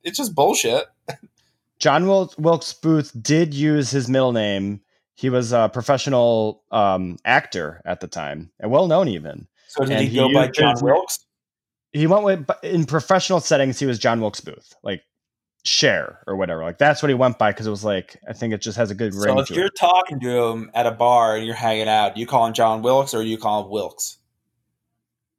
it's 0.02 0.18
just 0.18 0.34
bullshit. 0.34 0.84
John 1.78 2.06
Wil- 2.06 2.34
Wilkes 2.38 2.72
Booth 2.74 3.12
did 3.20 3.54
use 3.54 3.90
his 3.90 4.08
middle 4.08 4.32
name. 4.32 4.80
He 5.14 5.30
was 5.30 5.52
a 5.52 5.70
professional 5.72 6.62
um, 6.70 7.18
actor 7.24 7.80
at 7.84 8.00
the 8.00 8.08
time, 8.08 8.50
and 8.58 8.70
well 8.70 8.86
known 8.86 9.08
even. 9.08 9.46
So 9.68 9.84
did 9.84 10.00
he 10.00 10.06
he 10.08 10.16
go 10.16 10.32
by 10.32 10.48
John 10.48 10.76
Wilkes? 10.80 11.24
He 11.92 12.06
went 12.06 12.24
with 12.24 12.50
in 12.62 12.84
professional 12.84 13.40
settings. 13.40 13.78
He 13.78 13.86
was 13.86 13.98
John 13.98 14.20
Wilkes 14.20 14.40
Booth, 14.40 14.74
like 14.82 15.02
Cher 15.64 16.20
or 16.26 16.36
whatever. 16.36 16.62
Like 16.62 16.78
that's 16.78 17.02
what 17.02 17.08
he 17.10 17.14
went 17.14 17.38
by 17.38 17.50
because 17.52 17.66
it 17.66 17.70
was 17.70 17.84
like 17.84 18.16
I 18.28 18.32
think 18.32 18.54
it 18.54 18.60
just 18.62 18.76
has 18.78 18.90
a 18.90 18.94
good 18.94 19.14
ring 19.14 19.34
So 19.36 19.40
if 19.40 19.50
you're 19.50 19.66
it. 19.66 19.76
talking 19.78 20.18
to 20.20 20.28
him 20.48 20.70
at 20.74 20.86
a 20.86 20.90
bar 20.90 21.36
and 21.36 21.44
you're 21.44 21.54
hanging 21.54 21.88
out, 21.88 22.16
you 22.16 22.26
call 22.26 22.46
him 22.46 22.54
John 22.54 22.82
Wilkes 22.82 23.12
or 23.14 23.22
you 23.22 23.36
call 23.38 23.64
him 23.64 23.70
Wilkes? 23.70 24.16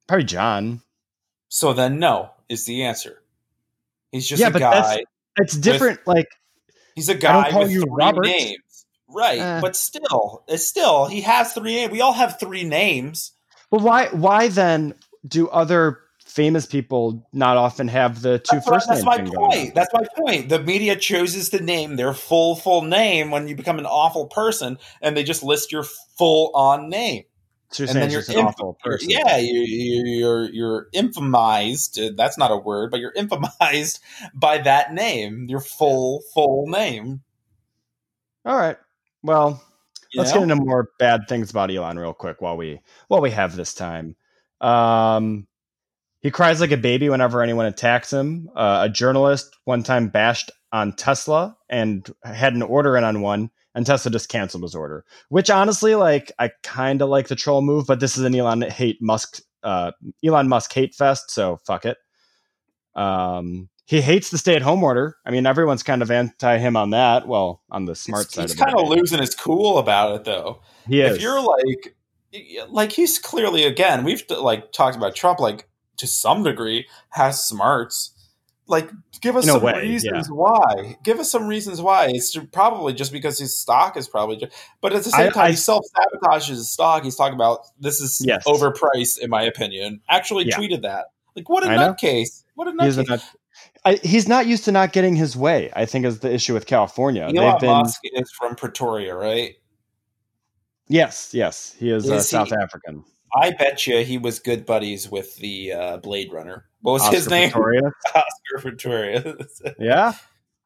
Probably 0.08 0.26
John. 0.26 0.82
So 1.50 1.74
then, 1.74 2.00
no 2.00 2.32
is 2.50 2.66
the 2.66 2.84
answer. 2.84 3.22
He's 4.12 4.28
just 4.28 4.42
Yeah, 4.42 4.48
a 4.48 4.52
but 4.52 4.60
that's- 4.60 4.98
guy. 4.98 5.04
It's 5.38 5.56
different. 5.58 6.00
like 6.06 6.28
He's 6.96 7.08
a 7.10 7.14
don't 7.14 7.22
guy 7.44 7.52
call 7.52 7.62
with 7.62 7.72
you 7.72 7.82
three 7.82 7.90
Robert. 7.94 8.26
names, 8.26 8.86
right? 9.08 9.40
Eh. 9.40 9.62
But 9.62 9.76
still, 9.78 10.44
it's 10.48 10.68
still 10.68 11.06
he 11.08 11.22
has 11.22 11.54
three 11.54 11.76
names. 11.76 11.92
We 11.92 12.02
all 12.02 12.12
have 12.14 12.38
three 12.40 12.64
names. 12.66 13.32
Well, 13.72 13.82
why 13.82 14.08
why 14.08 14.50
then 14.50 14.94
do 15.26 15.48
other 15.48 16.00
famous 16.34 16.66
people 16.66 17.28
not 17.34 17.58
often 17.58 17.88
have 17.90 18.22
the 18.22 18.40
two 18.40 18.56
That's, 18.56 18.66
what- 18.68 18.76
first 18.76 18.88
that's 18.88 19.04
my 19.04 19.22
point. 19.22 19.76
That's 19.76 19.94
my 19.94 20.06
point. 20.18 20.50
The 20.50 20.60
media 20.64 20.96
chooses 20.96 21.50
to 21.50 21.62
name 21.62 21.98
their 21.98 22.14
full 22.14 22.56
full 22.56 22.84
name 22.84 23.32
when 23.32 23.48
you 23.48 23.56
become 23.56 23.80
an 23.80 23.86
awful 23.86 24.28
person, 24.28 24.78
and 25.02 25.16
they 25.18 25.24
just 25.24 25.44
list 25.44 25.72
your 25.72 25.84
full 26.18 26.52
on 26.54 26.90
name. 26.90 27.24
So 27.72 27.84
you're 27.84 27.90
and 27.92 28.02
then 28.02 28.12
you're 28.12 28.24
an 28.28 28.46
awful 28.48 28.78
person. 28.84 29.10
Yeah, 29.10 29.38
you, 29.38 29.60
you, 29.62 30.04
you're 30.06 30.50
you're 30.50 30.88
infamized. 30.94 31.98
uh, 32.06 32.14
That's 32.16 32.38
not 32.38 32.52
a 32.52 32.58
word, 32.58 32.92
but 32.92 33.00
you're 33.00 33.14
infamized 33.18 34.00
by 34.34 34.58
that 34.60 34.94
name, 34.94 35.48
your 35.50 35.62
full 35.62 36.22
full 36.34 36.68
name. 36.68 37.22
All 38.46 38.58
right. 38.58 38.78
Well, 39.24 39.62
you 40.12 40.20
let's 40.20 40.32
know? 40.34 40.40
get 40.42 40.44
into 40.52 40.56
more 40.56 40.90
bad 40.98 41.28
things 41.28 41.52
about 41.52 41.72
Elon 41.72 42.00
real 42.00 42.14
quick 42.14 42.42
while 42.42 42.58
we 42.58 42.80
while 43.08 43.22
we 43.22 43.32
have 43.32 43.56
this 43.56 43.74
time. 43.74 44.16
Um, 44.60 45.48
he 46.22 46.32
cries 46.32 46.62
like 46.62 46.72
a 46.72 46.78
baby 46.78 47.10
whenever 47.10 47.42
anyone 47.42 47.66
attacks 47.66 48.14
him. 48.14 48.50
Uh, 48.56 48.82
a 48.84 48.90
journalist 48.90 49.58
one 49.66 49.84
time 49.84 50.08
bashed 50.08 50.52
on 50.72 50.94
Tesla 50.94 51.58
and 51.70 52.10
had 52.24 52.54
an 52.54 52.62
order 52.62 52.96
in 52.96 53.04
on 53.04 53.22
one, 53.22 53.50
and 53.76 53.86
Tesla 53.86 54.12
just 54.12 54.30
canceled 54.30 54.64
his 54.64 54.76
order. 54.76 55.04
Which 55.30 55.50
honestly, 55.50 55.96
like, 55.96 56.32
I 56.40 56.52
kind 56.64 57.02
of 57.02 57.10
like 57.10 57.28
the 57.28 57.36
troll 57.36 57.62
move, 57.62 57.88
but 57.88 58.00
this 58.00 58.18
is 58.18 58.24
an 58.24 58.36
Elon 58.36 58.62
hate 58.62 59.02
Musk, 59.02 59.42
uh, 59.64 59.92
Elon 60.24 60.48
Musk 60.48 60.72
hate 60.72 60.96
fest, 60.96 61.32
so 61.32 61.60
fuck 61.66 61.86
it. 61.86 61.98
Um, 62.96 63.70
he 63.86 64.00
hates 64.00 64.30
the 64.30 64.38
stay-at-home 64.38 64.84
order. 64.84 65.18
I 65.26 65.32
mean, 65.32 65.46
everyone's 65.46 65.84
kind 65.84 66.02
of 66.02 66.12
anti 66.12 66.58
him 66.58 66.78
on 66.78 66.92
that. 66.92 67.28
Well, 67.28 67.62
on 67.70 67.86
the 67.86 67.96
smart 67.96 68.28
He's, 68.28 68.34
side 68.34 68.42
he's 68.44 68.56
kind 68.56 68.78
of 68.78 68.88
losing 68.88 69.20
his 69.20 69.36
cool 69.36 69.80
about 69.80 70.16
it, 70.16 70.24
though. 70.24 70.62
He 70.88 71.02
is. 71.02 71.18
If 71.18 71.22
you're 71.22 71.42
like, 71.42 71.96
like 72.70 72.92
he's 72.94 73.20
clearly 73.20 73.64
again, 73.64 74.04
we've 74.06 74.24
like 74.30 74.72
talked 74.72 74.96
about 74.96 75.16
Trump, 75.16 75.40
like 75.40 75.68
to 76.02 76.08
some 76.08 76.44
degree 76.44 76.88
has 77.10 77.44
smarts. 77.44 78.12
Like, 78.68 78.90
give 79.22 79.36
us 79.36 79.46
some 79.46 79.62
way, 79.62 79.82
reasons 79.82 80.30
why. 80.30 80.98
Give 81.04 81.20
us 81.20 81.30
some 81.32 81.48
reasons 81.48 81.82
why. 81.82 82.08
It's 82.10 82.38
probably 82.54 82.94
just 82.94 83.12
because 83.12 83.38
his 83.38 83.58
stock 83.58 83.98
is 83.98 84.08
probably, 84.08 84.38
just, 84.38 84.54
but 84.82 84.94
at 84.94 85.04
the 85.04 85.10
same 85.10 85.28
I- 85.28 85.32
time, 85.32 85.46
I- 85.46 85.50
he 85.52 85.56
self 85.58 85.84
sabotages 85.96 86.48
his 86.50 86.70
stock. 86.70 87.04
He's 87.04 87.16
talking 87.16 87.36
about 87.36 87.60
this 87.80 88.00
is 88.00 88.22
Yes. 88.26 88.44
overpriced, 88.46 89.18
in 89.20 89.30
my 89.30 89.42
opinion. 89.44 90.00
Actually, 90.10 90.46
Yeah. 90.48 90.58
tweeted 90.58 90.84
that. 90.84 91.08
Like, 91.36 91.50
what 91.50 91.64
a 91.66 91.70
I 91.70 91.76
know. 91.76 91.94
nutcase! 91.94 92.44
What 92.56 92.68
a 92.68 92.72
He's, 92.84 92.98
nutcase! 92.98 93.24
nut- 93.86 94.00
he's 94.04 94.28
not 94.30 94.46
used 94.48 94.64
to 94.66 94.72
not 94.72 94.94
getting 94.94 95.16
his 95.18 95.36
way. 95.36 95.70
I 95.76 95.86
think 95.86 96.06
is 96.06 96.20
the 96.20 96.32
issue 96.34 96.54
with 96.54 96.66
California. 96.66 97.24
Elon 97.24 97.36
They've 97.36 97.60
been 97.60 97.70
Musk 97.70 98.00
is 98.04 98.32
from 98.32 98.56
Pretoria, 98.56 99.16
right? 99.16 99.56
yes, 100.88 101.34
yes. 101.34 101.76
He 101.78 101.90
is, 101.90 102.10
uh, 102.10 102.16
Is 102.16 102.26
he- 102.30 102.36
South 102.36 102.52
African. 102.54 103.04
I 103.36 103.52
bet 103.52 103.88
you 103.88 104.04
he 104.04 104.18
was 104.18 104.40
good 104.40 104.66
buddies 104.66 105.10
with 105.10 105.38
the 105.38 105.74
uh, 105.74 105.98
Blade 105.98 106.32
Runner. 106.32 106.66
What 106.82 106.94
was 106.94 107.02
Oscar 107.04 107.16
his 107.16 107.30
name? 107.30 107.50
Pistorius. 107.52 107.92
Oscar 108.16 108.60
Pretoria. 108.60 109.36
Yeah, 109.80 110.14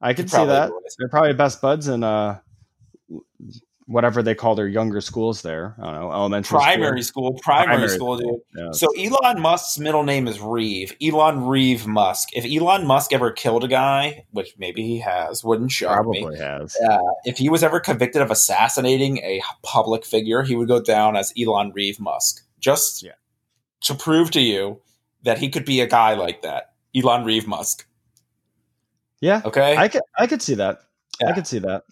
I 0.02 0.14
could 0.14 0.30
see 0.30 0.46
that. 0.46 0.72
was. 0.72 0.96
They're 0.98 1.10
probably 1.10 1.34
best 1.34 1.62
buds 1.62 1.88
in 1.88 2.04
uh, 2.04 2.40
whatever 3.88 4.24
they 4.24 4.34
call 4.34 4.56
their 4.56 4.68
younger 4.68 5.00
schools 5.02 5.42
there. 5.42 5.76
I 5.80 5.92
don't 5.92 5.96
know, 5.96 6.12
elementary 6.12 6.58
primary 6.58 7.04
school. 7.04 7.32
school, 7.32 7.40
primary, 7.44 7.68
Primary 7.68 7.90
school, 7.90 8.18
dude. 8.18 8.40
Yeah. 8.56 8.72
So 8.72 8.88
Elon 8.98 9.42
Musk's 9.42 9.78
middle 9.78 10.04
name 10.04 10.28
is 10.28 10.42
Reeve. 10.42 10.96
Elon 11.02 11.46
Reeve 11.46 11.86
Musk. 11.86 12.30
If 12.34 12.46
Elon 12.46 12.88
Musk 12.88 13.14
ever 13.14 13.32
killed 13.32 13.64
a 13.64 13.68
guy, 13.68 14.26
which 14.32 14.56
maybe 14.58 14.82
he 14.84 15.00
has, 15.00 15.44
wouldn't 15.44 15.72
shock 15.72 16.08
me. 16.08 16.22
probably 16.22 16.40
has. 16.40 16.76
Uh, 16.78 16.98
if 17.26 17.38
he 17.38 17.50
was 17.50 17.64
ever 17.64 17.80
convicted 17.80 18.22
of 18.22 18.32
assassinating 18.32 19.20
a 19.20 19.42
public 19.64 20.06
figure, 20.06 20.44
he 20.44 20.56
would 20.56 20.68
go 20.68 20.82
down 20.82 21.16
as 21.16 21.34
Elon 21.40 21.72
Reeve 21.74 22.00
Musk. 22.00 22.45
Just 22.66 23.04
Yeah. 23.04 23.12
to 23.82 23.94
prove 23.94 24.32
to 24.32 24.42
you 24.42 24.82
that 25.22 25.38
he 25.38 25.50
could 25.50 25.66
be 25.66 25.82
a 25.82 25.86
guy 25.88 26.16
like 26.16 26.42
that, 26.42 26.74
Elon 26.96 27.24
Reeve 27.24 27.46
Musk. 27.48 27.86
Yeah, 29.22 29.42
Okay, 29.46 29.78
I 29.78 29.88
could 29.88 30.02
I 30.18 30.26
could 30.26 30.42
see 30.42 30.56
that. 30.56 30.80
I 31.24 31.32
could 31.34 31.46
see 31.46 31.60
that. 31.60 31.84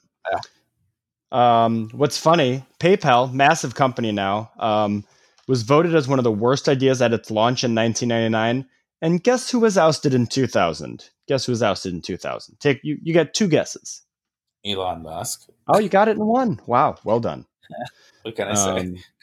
Um, 1.31 1.89
what's 1.93 2.17
funny? 2.17 2.63
PayPal, 2.79 3.31
massive 3.31 3.75
company 3.75 4.11
now, 4.11 4.51
um, 4.57 5.03
was 5.47 5.61
voted 5.61 5.93
as 5.95 6.07
one 6.07 6.19
of 6.19 6.23
the 6.23 6.31
worst 6.31 6.67
ideas 6.67 7.01
at 7.03 7.13
its 7.13 7.29
launch 7.29 7.63
in 7.63 7.75
1999. 7.75 8.67
And 9.01 9.23
guess 9.23 9.49
who 9.51 9.59
was 9.59 9.77
ousted 9.77 10.13
in 10.15 10.25
2000? 10.27 11.09
Guess 11.27 11.45
who 11.45 11.51
was 11.51 11.61
ousted 11.61 11.93
in 11.93 12.01
2000? 12.01 12.59
Take 12.59 12.79
you. 12.83 12.97
You 13.03 13.13
get 13.13 13.33
two 13.35 13.47
guesses. 13.47 14.01
Elon 14.65 15.03
Musk. 15.03 15.49
Oh, 15.67 15.77
you 15.79 15.89
got 15.89 16.07
it 16.07 16.17
in 16.17 16.25
one. 16.25 16.59
Wow, 16.65 16.95
well 17.03 17.19
done. 17.19 17.45
What 18.23 18.35
can 18.37 18.47
I 18.47 18.53
say? 18.53 18.77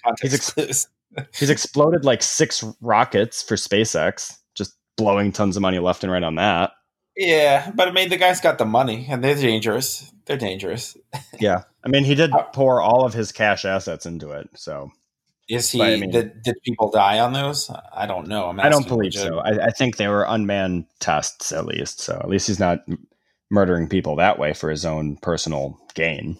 Um, 0.04 0.14
he's 0.20 0.34
ex- 0.34 0.86
he's 1.36 1.50
exploded 1.50 2.04
like 2.04 2.22
six 2.22 2.64
rockets 2.80 3.42
for 3.42 3.56
SpaceX, 3.56 4.36
just 4.54 4.76
blowing 4.96 5.32
tons 5.32 5.56
of 5.56 5.62
money 5.62 5.78
left 5.78 6.02
and 6.04 6.12
right 6.12 6.22
on 6.22 6.36
that. 6.36 6.72
Yeah, 7.16 7.70
but 7.74 7.88
I 7.88 7.90
mean, 7.92 8.08
the 8.08 8.16
guy's 8.16 8.40
got 8.40 8.58
the 8.58 8.64
money, 8.64 9.06
and 9.10 9.22
they're 9.22 9.34
dangerous. 9.34 10.10
They're 10.26 10.36
dangerous. 10.38 10.96
Yeah, 11.40 11.62
I 11.84 11.88
mean, 11.88 12.04
he 12.04 12.14
did 12.14 12.32
Uh, 12.32 12.42
pour 12.52 12.82
all 12.82 13.04
of 13.06 13.14
his 13.14 13.32
cash 13.32 13.64
assets 13.64 14.04
into 14.04 14.30
it, 14.32 14.48
so. 14.54 14.90
Is 15.48 15.70
he? 15.70 15.78
But, 15.78 15.88
I 15.88 15.96
mean- 15.96 16.10
did, 16.10 16.42
did 16.42 16.54
people 16.64 16.90
die 16.90 17.18
on 17.18 17.32
those? 17.32 17.70
I 17.94 18.06
don't 18.06 18.28
know. 18.28 18.48
I'm 18.50 18.60
I 18.60 18.68
don't 18.68 18.86
believe 18.86 19.14
legit. 19.14 19.22
so. 19.22 19.38
I, 19.38 19.66
I 19.66 19.70
think 19.70 19.96
they 19.96 20.06
were 20.06 20.24
unmanned 20.28 20.84
tests, 21.00 21.50
at 21.50 21.64
least. 21.66 22.00
So 22.00 22.14
at 22.22 22.28
least 22.28 22.46
he's 22.46 22.60
not 22.60 22.84
murdering 23.50 23.88
people 23.88 24.16
that 24.16 24.38
way 24.38 24.52
for 24.52 24.70
his 24.70 24.84
own 24.84 25.16
personal 25.16 25.76
gain. 25.94 26.36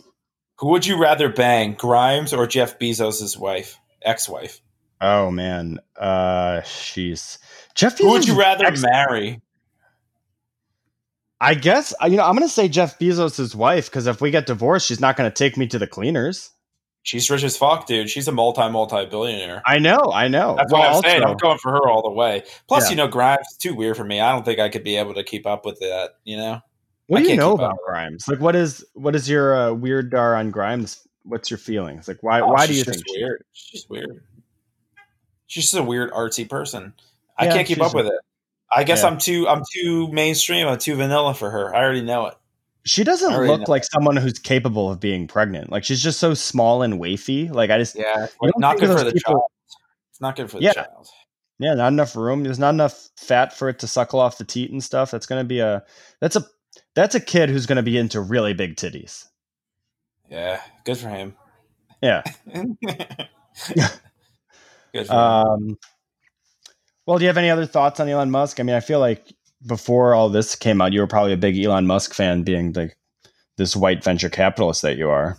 Who 0.59 0.69
would 0.69 0.87
you 0.87 0.97
rather 1.01 1.29
bang, 1.31 1.75
Grimes 1.75 2.33
or 2.35 2.47
Jeff 2.47 2.79
Bezos' 2.79 3.37
wife, 3.39 3.80
ex-wife? 4.03 4.61
Oh 5.01 5.31
man, 5.31 5.81
uh, 5.99 6.61
she's 6.63 7.39
Jeff. 7.75 7.99
Who 7.99 8.11
would 8.11 8.27
you 8.29 8.39
rather 8.39 8.67
ex- 8.67 8.83
marry? 8.83 9.41
I 11.41 11.55
guess 11.55 11.95
uh, 12.03 12.07
you 12.07 12.17
know. 12.19 12.25
I'm 12.25 12.37
going 12.37 12.47
to 12.47 12.53
say 12.53 12.69
Jeff 12.69 12.99
Bezos' 12.99 13.55
wife 13.55 13.87
because 13.87 14.07
if 14.07 14.21
we 14.21 14.31
get 14.31 14.47
divorced, 14.47 14.87
she's 14.87 15.01
not 15.01 15.17
going 15.17 15.31
to 15.31 15.35
take 15.35 15.57
me 15.57 15.67
to 15.69 15.79
the 15.79 15.87
cleaners. 15.87 16.51
She's 17.03 17.31
rich 17.31 17.43
as 17.45 17.57
fuck, 17.57 17.87
dude. 17.87 18.11
She's 18.11 18.29
a 18.29 18.33
multi 18.33 18.69
multi 18.69 19.07
billionaire. 19.07 19.63
I 19.65 19.79
know, 19.79 20.13
I 20.13 20.29
know. 20.29 20.57
That's 20.57 20.71
Well, 20.71 20.83
what 20.83 20.97
I'm 21.07 21.11
saying. 21.11 21.25
I'm 21.25 21.39
going 21.39 21.57
for 21.57 21.73
her 21.73 21.89
all 21.89 22.03
the 22.03 22.11
way. 22.13 22.43
Plus, 22.69 22.85
Yeah. 22.85 22.91
you 22.91 22.97
know, 22.97 23.09
Grimes 23.09 23.47
is 23.53 23.57
too 23.57 23.75
weird 23.75 23.97
for 23.97 24.05
me. 24.05 24.21
I 24.21 24.31
don't 24.33 24.45
think 24.45 24.59
I 24.61 24.69
could 24.69 24.85
be 24.85 24.97
able 24.97 25.15
to 25.15 25.25
keep 25.25 25.47
up 25.47 25.65
with 25.65 25.79
that. 25.81 26.11
You 26.25 26.37
know, 26.37 26.61
What 27.07 27.21
I 27.21 27.23
do 27.25 27.31
you 27.31 27.37
know 27.37 27.55
about 27.55 27.79
Grimes? 27.87 28.29
Like, 28.29 28.41
what 28.41 28.55
is 28.55 28.85
what 28.93 29.17
is 29.17 29.31
your 29.31 29.57
uh, 29.59 29.73
weird 29.73 30.11
dar 30.11 30.37
on 30.37 30.51
Grimes? 30.51 31.07
What's 31.25 31.51
your 31.51 31.59
feelings? 31.59 32.09
Like, 32.09 32.23
why 32.23 32.41
Oh, 32.41 32.49
why 32.53 32.67
do 32.67 32.75
you 32.75 32.85
think 32.85 33.03
weird? 33.09 33.45
She's 33.53 33.87
weird. 33.89 34.25
She's 35.47 35.65
just 35.65 35.75
a 35.75 35.83
weird 35.83 36.11
artsy 36.13 36.49
person. 36.49 36.93
I 37.37 37.47
Yeah, 37.47 37.53
can't 37.55 37.69
keep 37.69 37.81
up 37.81 37.95
with 37.95 38.07
it. 38.07 38.15
I 38.75 38.85
guess 38.85 39.03
Yeah. 39.03 39.09
I'm 39.09 39.19
too 39.19 39.49
I'm 39.49 39.63
too 39.75 40.09
mainstream. 40.13 40.67
I'm 40.69 40.79
too 40.79 40.95
vanilla 40.97 41.35
for 41.35 41.51
her. 41.51 41.75
I 41.75 41.81
already 41.83 42.03
know 42.03 42.27
it. 42.27 42.35
She 42.85 43.05
doesn't 43.05 43.37
look 43.47 43.69
like 43.69 43.85
someone 43.85 44.17
who's 44.17 44.39
capable 44.39 44.91
of 44.91 45.01
being 45.01 45.27
pregnant. 45.27 45.71
Like 45.71 45.85
she's 45.85 46.03
just 46.03 46.19
so 46.21 46.33
small 46.35 46.83
and 46.83 46.95
wafy. 47.01 47.53
Like 47.53 47.71
I 47.71 47.79
just 47.79 47.97
Yeah, 47.97 48.29
don't 48.61 48.79
good 48.79 48.97
for 48.99 49.05
the 49.05 49.13
people- 49.13 49.33
child. 49.35 49.43
It's 50.11 50.21
not 50.21 50.37
good 50.37 50.51
for 50.51 50.57
the 50.59 50.65
Yeah. 50.65 50.73
child. 50.73 51.09
yeah, 51.59 51.75
not 51.75 51.89
enough 51.89 52.17
room. 52.17 52.43
There's 52.43 52.59
not 52.59 52.71
enough 52.73 53.09
fat 53.17 53.53
for 53.53 53.69
it 53.69 53.79
to 53.81 53.87
suckle 53.87 54.19
off 54.21 54.39
the 54.39 54.45
teat 54.45 54.71
and 54.71 54.83
stuff. 54.83 55.11
That's 55.11 55.27
gonna 55.27 55.45
be 55.45 55.59
a 55.61 55.83
that's 56.21 56.37
a 56.37 56.47
that's 56.95 57.15
a 57.15 57.21
kid 57.21 57.51
who's 57.51 57.67
gonna 57.67 57.83
be 57.83 57.99
into 57.99 58.21
really 58.21 58.55
big 58.55 58.77
titties. 58.77 59.27
Yeah, 60.31 60.61
good 60.85 60.97
for 60.97 61.09
him. 61.09 61.37
Yeah. 62.01 62.23
Good 64.93 65.07
for 65.07 65.13
him. 65.13 65.19
Um, 65.19 65.79
well, 67.07 67.19
do 67.19 67.25
you 67.25 67.29
have 67.29 67.37
any 67.37 67.51
other 67.51 67.67
thoughts 67.67 68.01
on 68.01 68.09
Elon 68.09 68.31
Musk? 68.31 68.59
I 68.59 68.63
mean, 68.63 68.75
I 68.77 68.81
feel 68.81 69.01
like 69.01 69.33
before 69.67 70.15
all 70.15 70.29
this 70.29 70.57
came 70.57 70.81
out, 70.81 70.93
you 70.93 71.01
were 71.01 71.07
probably 71.07 71.33
a 71.33 71.37
big 71.37 71.59
Elon 71.59 71.87
Musk 71.87 72.15
fan, 72.15 72.43
being 72.43 72.73
the 72.73 72.91
this 73.57 73.77
white 73.77 74.03
venture 74.03 74.31
capitalist 74.31 74.83
that 74.83 74.97
you 74.97 75.11
are. 75.11 75.37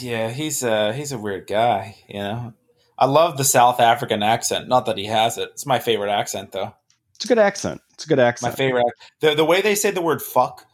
Yeah, 0.00 0.30
he's 0.30 0.62
a 0.62 0.92
he's 0.92 1.12
a 1.12 1.18
weird 1.18 1.46
guy. 1.46 1.96
You 2.08 2.20
know, 2.20 2.54
I 2.98 3.06
love 3.06 3.36
the 3.36 3.44
South 3.44 3.80
African 3.80 4.22
accent. 4.22 4.68
Not 4.68 4.86
that 4.86 4.98
he 4.98 5.06
has 5.06 5.38
it. 5.38 5.50
It's 5.52 5.66
my 5.66 5.78
favorite 5.78 6.10
accent, 6.10 6.52
though. 6.52 6.74
It's 7.16 7.24
a 7.24 7.28
good 7.28 7.38
accent. 7.38 7.80
It's 7.94 8.04
a 8.04 8.08
good 8.08 8.18
accent. 8.18 8.52
My 8.52 8.56
favorite. 8.56 8.84
The 9.20 9.34
the 9.34 9.44
way 9.44 9.60
they 9.60 9.74
say 9.74 9.90
the 9.90 10.02
word 10.02 10.22
fuck, 10.22 10.66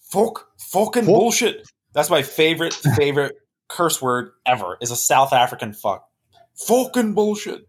fuck, 0.00 0.48
fucking 0.58 1.04
Fuck. 1.04 1.14
bullshit. 1.14 1.68
That's 1.92 2.10
my 2.10 2.22
favorite 2.22 2.74
favorite 2.74 3.36
curse 3.68 4.00
word 4.00 4.32
ever. 4.46 4.76
Is 4.80 4.90
a 4.90 4.96
South 4.96 5.32
African 5.32 5.72
fuck. 5.72 6.08
Fucking 6.54 7.14
bullshit. 7.14 7.66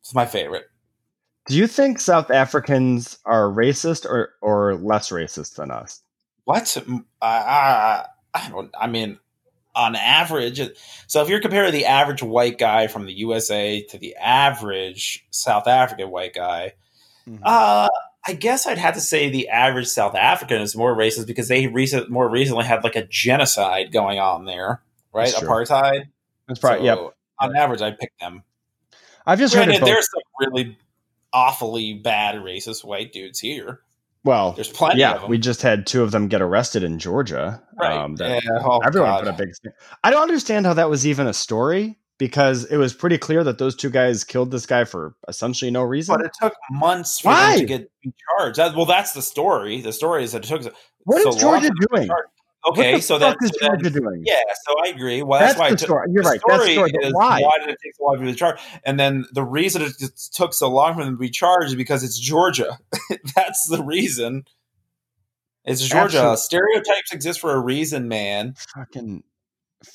It's 0.00 0.14
my 0.14 0.26
favorite. 0.26 0.64
Do 1.46 1.56
you 1.56 1.66
think 1.66 2.00
South 2.00 2.30
Africans 2.30 3.18
are 3.24 3.48
racist 3.48 4.04
or 4.04 4.34
or 4.40 4.76
less 4.76 5.10
racist 5.10 5.56
than 5.56 5.70
us? 5.70 6.02
What? 6.44 6.76
I, 7.20 7.26
I, 7.26 8.04
I 8.34 8.48
don't. 8.50 8.70
I 8.78 8.86
mean, 8.86 9.18
on 9.74 9.96
average, 9.96 10.60
so 11.06 11.22
if 11.22 11.28
you're 11.28 11.40
comparing 11.40 11.72
the 11.72 11.86
average 11.86 12.22
white 12.22 12.58
guy 12.58 12.86
from 12.86 13.06
the 13.06 13.12
USA 13.14 13.82
to 13.84 13.98
the 13.98 14.16
average 14.16 15.26
South 15.30 15.66
African 15.66 16.10
white 16.10 16.34
guy, 16.34 16.74
uh, 17.42 17.88
I 18.26 18.34
guess 18.34 18.66
I'd 18.66 18.78
have 18.78 18.94
to 18.94 19.00
say 19.00 19.30
the 19.30 19.48
average 19.48 19.86
South 19.86 20.14
African 20.14 20.60
is 20.60 20.76
more 20.76 20.96
racist 20.96 21.26
because 21.26 21.48
they 21.48 21.66
recent 21.68 22.10
more 22.10 22.28
recently 22.28 22.64
had 22.64 22.84
like 22.84 22.96
a 22.96 23.06
genocide 23.06 23.92
going 23.92 24.18
on 24.18 24.44
there, 24.44 24.82
right? 25.12 25.32
That's. 25.32 25.42
Apartheid. 25.42 26.04
That's 26.46 26.60
probably 26.60 26.84
yep. 26.86 26.98
So, 26.98 27.14
On 27.40 27.56
average, 27.56 27.80
I'd 27.80 27.98
pick 27.98 28.12
them. 28.20 28.42
I've 29.26 29.38
just 29.38 29.54
heard 29.54 29.66
Granted, 29.66 29.80
both. 29.80 29.88
there's 29.88 30.08
some 30.10 30.22
really 30.52 30.76
awfully 31.32 31.94
bad 31.94 32.34
racist 32.36 32.84
white 32.84 33.12
dudes 33.12 33.38
here. 33.38 33.80
Well, 34.24 34.52
There's 34.52 34.68
plenty 34.68 34.94
of 34.94 34.98
yeah, 34.98 35.18
them. 35.18 35.30
we 35.30 35.38
just 35.38 35.62
had 35.62 35.86
two 35.86 36.02
of 36.02 36.10
them 36.10 36.28
get 36.28 36.42
arrested 36.42 36.82
in 36.82 36.98
Georgia. 36.98 37.62
right. 37.78 37.96
Um, 37.96 38.16
that 38.16 38.44
yeah, 38.44 38.50
oh, 38.62 38.80
everyone 38.84 39.08
God. 39.10 39.24
put 39.24 39.28
a 39.28 39.32
big. 39.32 39.54
st- 39.54 39.74
I 40.04 40.10
don't 40.10 40.22
understand 40.22 40.66
how 40.66 40.74
that 40.74 40.90
was 40.90 41.06
even 41.06 41.26
a 41.26 41.32
story 41.32 41.98
because 42.20 42.64
it 42.66 42.76
was 42.76 42.92
pretty 42.94 43.18
clear 43.18 43.42
that 43.42 43.58
those 43.58 43.74
two 43.74 43.90
guys 43.90 44.22
killed 44.22 44.52
this 44.52 44.66
guy 44.66 44.84
for 44.84 45.16
essentially 45.26 45.70
no 45.72 45.82
reason. 45.82 46.14
But 46.16 46.26
it 46.26 46.32
took 46.40 46.54
months 46.70 47.18
for 47.18 47.30
Why? 47.30 47.56
them 47.56 47.60
to 47.60 47.66
get 47.66 47.90
charged. 48.38 48.58
That, 48.58 48.76
well, 48.76 48.84
that's 48.86 49.12
the 49.12 49.22
story. 49.22 49.80
The 49.80 49.92
story 49.92 50.22
is 50.22 50.32
that 50.32 50.44
it 50.44 50.48
took. 50.48 50.72
what 51.04 51.22
so 51.22 51.30
is 51.30 51.36
Georgia 51.36 51.68
for 51.68 51.68
them 51.68 51.76
to 51.80 51.86
doing? 51.96 52.10
Okay, 52.68 52.96
the 52.96 53.00
so 53.00 53.18
fuck 53.18 53.38
that 53.40 53.44
is 53.44 53.52
so 53.58 53.66
Georgia 53.68 53.88
doing? 53.88 54.22
yeah, 54.26 54.34
so 54.66 54.74
I 54.84 54.88
agree. 54.88 55.22
Well, 55.22 55.40
that's, 55.40 55.54
that's, 55.54 55.60
why 55.60 55.68
the 55.70 55.74
it 55.74 55.78
took- 55.78 55.86
story. 55.86 56.06
You're 56.12 56.22
the 56.22 56.28
right. 56.28 56.40
That's 56.46 56.64
the 56.66 56.72
story 56.74 56.90
story. 56.92 57.06
Is 57.06 57.14
why? 57.14 57.40
did 57.60 57.68
it 57.70 57.78
take 57.82 57.94
so 57.96 58.04
long 58.04 58.14
for 58.16 58.18
them 58.18 58.26
to 58.26 58.32
be 58.32 58.38
charged? 58.38 58.62
And 58.84 59.00
then 59.00 59.24
the 59.32 59.42
reason 59.42 59.80
it 59.82 59.92
took 60.34 60.52
so 60.52 60.70
long 60.70 60.94
for 60.94 61.02
them 61.04 61.14
to 61.14 61.18
be 61.18 61.30
charged 61.30 61.68
is 61.68 61.74
because 61.74 62.04
it's 62.04 62.18
Georgia. 62.18 62.78
That's 63.34 63.66
the 63.66 63.82
reason. 63.82 64.44
It's 65.64 65.80
Georgia. 65.80 66.18
Absolutely. 66.18 66.36
Stereotypes 66.36 67.12
exist 67.12 67.40
for 67.40 67.52
a 67.54 67.58
reason, 67.60 68.08
man. 68.08 68.54
Fucking, 68.76 69.22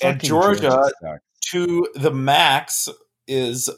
And 0.02 0.16
fucking 0.16 0.28
Georgia- 0.28 0.72
sucks. 0.72 1.20
To 1.56 1.88
the 1.96 2.12
max 2.12 2.90
is 3.28 3.70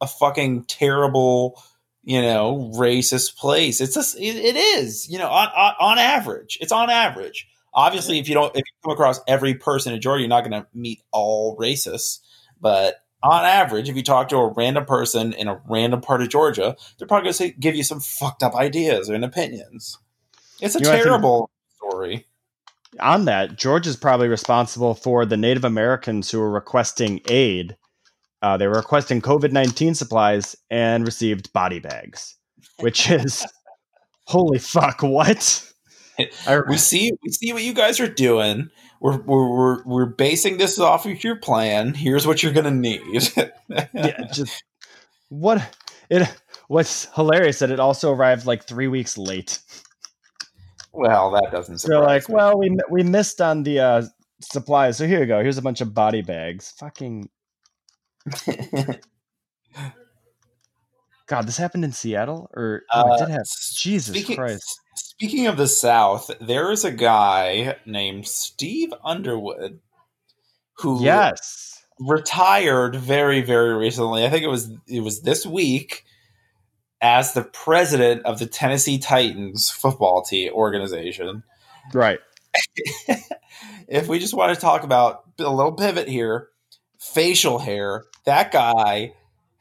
a 0.00 0.06
fucking 0.08 0.64
terrible, 0.64 1.62
you 2.02 2.20
know, 2.20 2.72
racist 2.76 3.36
place. 3.36 3.80
It's 3.80 3.94
just 3.94 4.16
it, 4.18 4.36
it 4.36 4.56
is, 4.56 5.08
you 5.08 5.18
know, 5.18 5.28
on, 5.28 5.46
on 5.56 5.74
on 5.78 5.98
average. 6.00 6.58
It's 6.60 6.72
on 6.72 6.90
average. 6.90 7.46
Obviously, 7.72 8.18
if 8.18 8.28
you 8.28 8.34
don't 8.34 8.50
if 8.56 8.58
you 8.58 8.72
come 8.84 8.92
across 8.92 9.20
every 9.28 9.54
person 9.54 9.94
in 9.94 10.00
Georgia, 10.00 10.22
you're 10.22 10.28
not 10.28 10.40
going 10.40 10.60
to 10.60 10.66
meet 10.74 11.00
all 11.12 11.56
racists. 11.56 12.18
But 12.60 12.96
on 13.22 13.44
average, 13.44 13.88
if 13.88 13.94
you 13.94 14.02
talk 14.02 14.28
to 14.30 14.36
a 14.38 14.52
random 14.52 14.84
person 14.84 15.32
in 15.32 15.46
a 15.46 15.60
random 15.68 16.00
part 16.00 16.22
of 16.22 16.28
Georgia, 16.28 16.76
they're 16.98 17.06
probably 17.06 17.30
going 17.30 17.52
to 17.52 17.58
give 17.60 17.76
you 17.76 17.84
some 17.84 18.00
fucked 18.00 18.42
up 18.42 18.56
ideas 18.56 19.08
and 19.08 19.24
opinions. 19.24 19.96
It's 20.60 20.74
a 20.74 20.80
You 20.80 20.84
know, 20.86 20.90
I 20.90 20.94
think- 20.94 21.04
terrible 21.04 21.50
story. 21.76 22.26
On 23.00 23.24
that, 23.26 23.56
George 23.56 23.86
is 23.86 23.96
probably 23.96 24.28
responsible 24.28 24.94
for 24.94 25.24
the 25.24 25.36
Native 25.36 25.64
Americans 25.64 26.30
who 26.30 26.38
were 26.40 26.50
requesting 26.50 27.20
aid. 27.28 27.76
Uh, 28.42 28.56
they 28.56 28.66
were 28.66 28.74
requesting 28.74 29.22
COVID 29.22 29.52
19 29.52 29.94
supplies 29.94 30.56
and 30.70 31.06
received 31.06 31.52
body 31.52 31.78
bags, 31.78 32.36
which 32.80 33.10
is 33.10 33.46
holy 34.26 34.58
fuck, 34.58 35.02
what? 35.02 35.68
I, 36.46 36.60
we 36.68 36.76
see 36.76 37.12
we 37.22 37.30
see 37.30 37.52
what 37.52 37.62
you 37.62 37.72
guys 37.72 37.98
are 38.00 38.08
doing. 38.08 38.68
We're 39.00 39.18
we're 39.22 39.48
we're, 39.48 39.84
we're 39.84 40.06
basing 40.06 40.58
this 40.58 40.78
off 40.78 41.06
of 41.06 41.24
your 41.24 41.36
plan. 41.36 41.94
Here's 41.94 42.26
what 42.26 42.42
you're 42.42 42.52
gonna 42.52 42.70
need. 42.70 43.00
yeah, 43.68 44.26
just 44.32 44.62
what 45.28 45.76
it 46.10 46.28
what's 46.68 47.06
hilarious 47.14 47.60
that 47.60 47.70
it 47.70 47.80
also 47.80 48.12
arrived 48.12 48.46
like 48.46 48.64
three 48.64 48.88
weeks 48.88 49.16
late. 49.16 49.60
Well, 50.92 51.30
that 51.32 51.50
doesn't 51.50 51.82
They're 51.82 52.00
like, 52.00 52.28
me. 52.28 52.34
well, 52.34 52.58
we 52.58 52.76
we 52.90 53.02
missed 53.02 53.40
on 53.40 53.62
the 53.62 53.80
uh, 53.80 54.02
supplies, 54.40 54.98
so 54.98 55.06
here 55.06 55.20
you 55.20 55.26
go. 55.26 55.42
Here's 55.42 55.58
a 55.58 55.62
bunch 55.62 55.80
of 55.80 55.94
body 55.94 56.22
bags. 56.22 56.72
Fucking 56.78 57.28
God, 61.26 61.46
this 61.46 61.56
happened 61.56 61.84
in 61.84 61.92
Seattle, 61.92 62.50
or 62.54 62.82
oh, 62.92 63.00
Uh, 63.00 63.14
it 63.14 63.18
did 63.18 63.28
happen. 63.30 63.44
Jesus 63.74 64.14
speaking, 64.14 64.36
Christ! 64.36 64.80
Speaking 64.94 65.46
of 65.46 65.56
the 65.56 65.68
South, 65.68 66.30
there 66.40 66.70
is 66.70 66.84
a 66.84 66.90
guy 66.90 67.76
named 67.86 68.26
Steve 68.26 68.92
Underwood 69.04 69.80
who 70.78 71.02
Yes, 71.02 71.84
retired 71.98 72.96
very 72.96 73.40
very 73.40 73.74
recently. 73.74 74.24
I 74.24 74.30
think 74.30 74.44
it 74.44 74.48
was 74.48 74.70
it 74.86 75.00
was 75.00 75.22
this 75.22 75.46
week 75.46 76.04
as 77.02 77.34
the 77.34 77.42
president 77.42 78.24
of 78.24 78.38
the 78.38 78.46
Tennessee 78.46 78.98
Titans 78.98 79.68
football 79.68 80.22
team 80.22 80.52
organization. 80.52 81.42
right. 81.92 82.20
if 83.88 84.08
we 84.08 84.18
just 84.18 84.34
want 84.34 84.54
to 84.54 84.60
talk 84.60 84.84
about 84.84 85.24
a 85.38 85.52
little 85.52 85.72
pivot 85.72 86.08
here, 86.08 86.48
facial 86.98 87.58
hair, 87.58 88.04
that 88.24 88.52
guy 88.52 89.12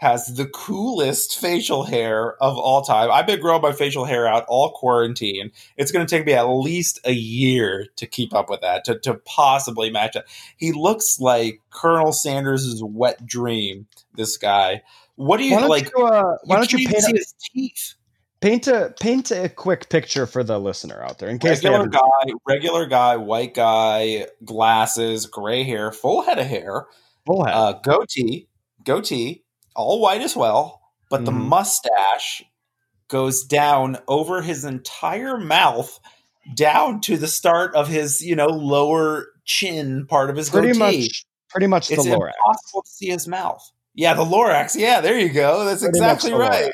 has 0.02 0.36
the 0.36 0.48
coolest 0.48 1.40
facial 1.40 1.84
hair 1.84 2.34
of 2.42 2.58
all 2.58 2.82
time. 2.82 3.12
I've 3.12 3.28
been 3.28 3.40
growing 3.40 3.62
my 3.62 3.72
facial 3.72 4.04
hair 4.04 4.28
out 4.28 4.46
all 4.48 4.72
quarantine. 4.72 5.52
It's 5.78 5.92
going 5.92 6.06
to 6.06 6.10
take 6.10 6.26
me 6.26 6.34
at 6.34 6.48
least 6.48 7.00
a 7.06 7.12
year 7.12 7.86
to 7.98 8.08
keep 8.08 8.34
up 8.34 8.50
with 8.50 8.62
that, 8.62 8.84
to, 8.86 8.98
to 9.00 9.14
possibly 9.26 9.92
match 9.92 10.16
it. 10.16 10.26
He 10.58 10.72
looks 10.72 11.20
like 11.20 11.62
Colonel 11.70 12.14
Sanders' 12.14 12.82
wet 12.84 13.28
dream, 13.28 13.86
this 14.16 14.38
guy. 14.38 14.82
What 15.22 15.38
do 15.38 15.44
you 15.46 15.54
Why 15.54 15.60
don't 15.60 15.70
like? 15.70 15.92
you, 15.96 16.04
uh, 16.04 16.36
why 16.46 16.56
don't 16.56 16.74
you 16.74 16.80
paint 16.88 17.16
his 17.16 17.36
teeth? 17.54 17.94
paint 18.40 18.66
a 18.66 18.92
paint 19.00 19.30
a 19.30 19.50
quick 19.50 19.88
picture 19.88 20.26
for 20.26 20.44
the 20.44 20.58
listener 20.60 21.04
out 21.04 21.20
there 21.20 21.30
in 21.30 21.38
case 21.38 21.64
regular 21.64 21.88
guy, 21.88 22.00
regular 22.48 22.88
guy, 22.88 23.18
white 23.18 23.54
guy, 23.54 24.26
glasses, 24.44 25.28
gray 25.28 25.64
hair, 25.64 25.92
full 25.92 26.24
head 26.24 26.40
of 26.40 26.48
hair, 26.48 26.88
Full 27.28 27.44
head. 27.46 27.54
uh, 27.54 27.74
goatee, 27.84 28.48
goatee, 28.84 29.44
all 29.76 30.02
white 30.02 30.22
as 30.22 30.36
well, 30.36 30.82
but 31.12 31.24
the 31.26 31.32
Mhm. 31.32 31.50
mustache 31.50 32.44
goes 33.08 33.44
down 33.44 34.00
over 34.08 34.42
his 34.42 34.66
entire 34.66 35.38
mouth, 35.38 36.00
down 36.56 37.00
to 37.02 37.16
the 37.16 37.28
start 37.28 37.76
of 37.76 37.90
his, 37.90 38.22
you 38.24 38.36
know, 38.36 38.48
lower 38.48 39.28
chin 39.46 40.08
part 40.08 40.32
of 40.32 40.36
his 40.36 40.50
pretty 40.50 40.70
goatee. 40.70 40.80
much, 41.04 41.26
pretty 41.50 41.68
much 41.68 41.92
it's 41.92 42.04
the 42.06 42.10
lower. 42.10 42.30
impossible 42.30 42.82
to 42.82 42.90
see 42.90 43.10
his 43.10 43.28
mouth. 43.28 43.72
Yeah, 43.94 44.14
the 44.14 44.24
lorax. 44.24 44.76
Yeah, 44.76 45.02
there 45.02 45.20
you 45.20 45.30
go. 45.30 45.66
That's 45.66 45.82
Pretty 45.82 45.98
exactly 45.98 46.34
right. 46.34 46.72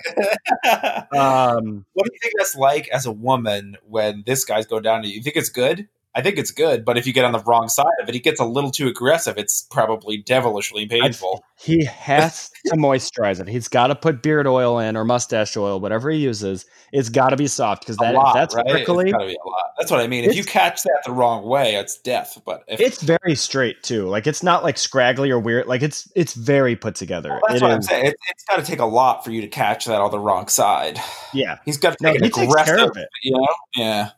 Um, 1.15 1.85
What 1.93 2.05
do 2.05 2.11
you 2.13 2.19
think 2.21 2.33
that's 2.37 2.55
like 2.55 2.87
as 2.89 3.05
a 3.05 3.11
woman 3.11 3.77
when 3.87 4.23
this 4.25 4.45
guy's 4.45 4.67
going 4.67 4.83
down 4.83 5.01
to 5.01 5.07
you? 5.07 5.15
You 5.15 5.23
think 5.23 5.35
it's 5.35 5.49
good? 5.49 5.87
I 6.17 6.21
think 6.23 6.39
it's 6.39 6.49
good, 6.49 6.83
but 6.83 6.97
if 6.97 7.05
you 7.05 7.13
get 7.13 7.25
on 7.25 7.31
the 7.31 7.39
wrong 7.39 7.69
side 7.69 7.85
of 8.01 8.09
it, 8.09 8.15
he 8.15 8.19
gets 8.19 8.39
a 8.39 8.43
little 8.43 8.71
too 8.71 8.87
aggressive. 8.87 9.37
It's 9.37 9.61
probably 9.69 10.17
devilishly 10.17 10.87
painful. 10.87 11.43
he 11.59 11.85
has 11.85 12.49
to 12.65 12.75
moisturize 12.75 13.39
it. 13.39 13.47
He's 13.47 13.67
got 13.67 13.87
to 13.87 13.95
put 13.95 14.23
beard 14.23 14.47
oil 14.47 14.79
in 14.79 14.97
or 14.97 15.05
mustache 15.05 15.55
oil, 15.55 15.79
whatever 15.79 16.09
he 16.09 16.17
uses. 16.17 16.65
It's 16.91 17.09
got 17.09 17.29
to 17.29 17.37
be 17.37 17.45
soft 17.45 17.83
because 17.83 17.97
that 17.97 18.15
lot, 18.15 18.33
that's 18.33 18.55
right? 18.55 18.65
prickly. 18.67 19.09
It's 19.11 19.17
be 19.17 19.37
a 19.45 19.47
lot. 19.47 19.65
That's 19.77 19.91
what 19.91 19.99
I 19.99 20.07
mean. 20.07 20.23
If 20.23 20.35
you 20.35 20.43
catch 20.43 20.81
that 20.83 21.03
the 21.05 21.11
wrong 21.11 21.45
way, 21.45 21.75
it's 21.75 21.99
death. 21.99 22.41
But 22.45 22.63
if 22.67 22.79
It's 22.81 23.03
very 23.03 23.35
straight 23.35 23.83
too. 23.83 24.07
Like 24.07 24.25
it's 24.25 24.41
not 24.41 24.63
like 24.63 24.79
scraggly 24.79 25.29
or 25.29 25.37
weird. 25.39 25.67
Like 25.67 25.83
it's 25.83 26.11
it's 26.15 26.33
very 26.33 26.75
put 26.75 26.95
together. 26.95 27.29
well, 27.29 27.41
that's 27.47 27.61
It 27.61 27.63
what 27.63 27.71
I'm 27.71 27.79
is- 27.79 27.87
saying. 27.87 28.05
It, 28.07 28.15
it's 28.31 28.43
got 28.45 28.55
to 28.57 28.63
take 28.63 28.79
a 28.79 28.85
lot 28.85 29.23
for 29.23 29.29
you 29.29 29.41
to 29.41 29.47
catch 29.47 29.85
that 29.85 30.01
on 30.01 30.09
the 30.09 30.19
wrong 30.19 30.47
side. 30.47 30.99
Yeah, 31.31 31.57
He's 31.63 31.77
got 31.77 31.95
to 31.95 32.03
no, 32.03 32.13
take 32.13 32.33
he 32.35 32.41
an 32.41 32.47
aggressive. 32.47 32.75
care 32.75 32.85
of 32.89 32.97
it. 32.97 33.07
You 33.21 33.33
know, 33.33 33.47
yeah. 33.75 34.09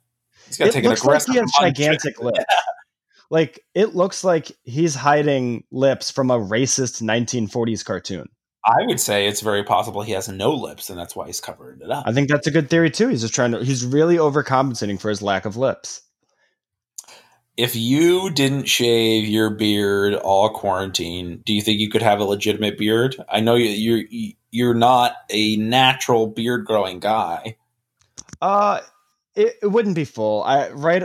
He's 0.49 0.57
got 0.57 0.65
to 0.65 0.69
It 0.69 0.73
take 0.73 0.83
an 0.83 0.89
looks 0.89 1.05
like 1.05 1.25
he 1.25 1.37
has 1.37 1.51
gigantic 1.59 2.19
lips. 2.21 2.43
Like 3.31 3.63
it 3.75 3.93
looks 3.93 4.23
like 4.23 4.51
he's 4.63 4.95
hiding 4.95 5.63
lips 5.71 6.09
from 6.09 6.31
a 6.31 6.39
racist 6.39 7.03
1940s 7.03 7.85
cartoon. 7.85 8.27
I 8.65 8.81
would 8.87 8.99
say 8.99 9.27
it's 9.27 9.41
very 9.41 9.63
possible 9.63 10.01
he 10.01 10.13
has 10.13 10.27
no 10.27 10.51
lips, 10.51 10.89
and 10.89 10.97
that's 10.97 11.15
why 11.15 11.27
he's 11.27 11.39
covering 11.39 11.79
it 11.79 11.91
up. 11.91 12.05
I 12.07 12.11
think 12.11 12.27
that's 12.27 12.47
a 12.47 12.51
good 12.51 12.71
theory 12.71 12.89
too. 12.89 13.07
He's 13.09 13.21
just 13.21 13.35
trying 13.35 13.51
to. 13.51 13.63
He's 13.63 13.85
really 13.85 14.17
overcompensating 14.17 14.99
for 14.99 15.09
his 15.09 15.21
lack 15.21 15.45
of 15.45 15.57
lips. 15.57 16.01
if 17.55 17.75
you 17.75 18.31
didn't 18.31 18.65
shave 18.65 19.27
your 19.27 19.49
beard 19.49 20.13
all 20.15 20.49
quarantine, 20.49 21.41
do 21.45 21.53
you 21.53 21.61
think 21.61 21.79
you 21.79 21.89
could 21.89 22.01
have 22.01 22.19
a 22.21 22.23
legitimate 22.23 22.77
beard? 22.77 23.15
I 23.29 23.41
know 23.41 23.55
you, 23.55 23.69
you're 23.69 24.05
you're 24.49 24.73
not 24.73 25.13
a 25.29 25.55
natural 25.57 26.25
beard 26.27 26.65
growing 26.65 26.99
guy. 26.99 27.57
Uh, 28.41 28.79
it, 29.35 29.55
it 29.61 29.67
wouldn't 29.67 29.95
be 29.95 30.05
full. 30.05 30.43
I 30.43 30.69
right. 30.69 31.03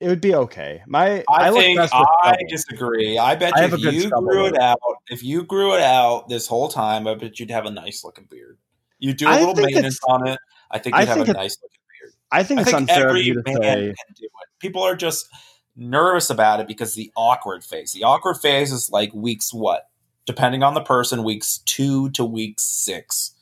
It 0.00 0.08
would 0.08 0.20
be 0.20 0.34
okay. 0.34 0.82
My 0.86 1.24
I, 1.28 1.48
I, 1.48 1.50
think 1.50 1.78
I 1.80 2.36
disagree. 2.48 3.16
I 3.16 3.36
bet 3.36 3.56
I 3.56 3.66
you 3.66 3.74
if 3.74 3.94
you 3.94 4.10
grew 4.10 4.46
it 4.46 4.58
out, 4.58 4.78
if 5.08 5.22
you 5.22 5.44
grew 5.44 5.74
it 5.74 5.80
out 5.80 6.28
this 6.28 6.46
whole 6.46 6.68
time, 6.68 7.06
I 7.06 7.14
bet 7.14 7.38
you'd 7.40 7.50
have 7.50 7.64
a 7.64 7.70
nice 7.70 8.04
looking 8.04 8.26
beard. 8.28 8.58
You 8.98 9.14
do 9.14 9.26
a 9.26 9.30
I 9.30 9.40
little 9.40 9.54
maintenance 9.54 10.00
on 10.06 10.26
it. 10.26 10.38
I 10.70 10.78
think 10.78 10.96
you'd 10.96 11.08
have 11.08 11.16
think 11.16 11.28
a 11.28 11.32
nice 11.32 11.56
looking 11.62 11.80
beard. 12.00 12.14
I 12.30 12.42
think 12.42 12.60
it's 12.60 12.70
think 12.70 12.82
unfair 12.82 13.08
every 13.08 13.24
to 13.24 13.42
man 13.46 13.56
say. 13.56 13.62
can 13.62 14.14
do 14.16 14.24
it. 14.24 14.30
People 14.58 14.82
are 14.82 14.96
just 14.96 15.28
nervous 15.76 16.30
about 16.30 16.60
it 16.60 16.68
because 16.68 16.94
the 16.94 17.12
awkward 17.16 17.64
phase. 17.64 17.92
The 17.92 18.04
awkward 18.04 18.36
phase 18.36 18.72
is 18.72 18.90
like 18.90 19.12
weeks 19.14 19.54
what? 19.54 19.88
Depending 20.26 20.62
on 20.62 20.74
the 20.74 20.80
person, 20.80 21.22
weeks 21.22 21.58
two 21.58 22.10
to 22.10 22.24
week 22.24 22.58
six, 22.58 23.34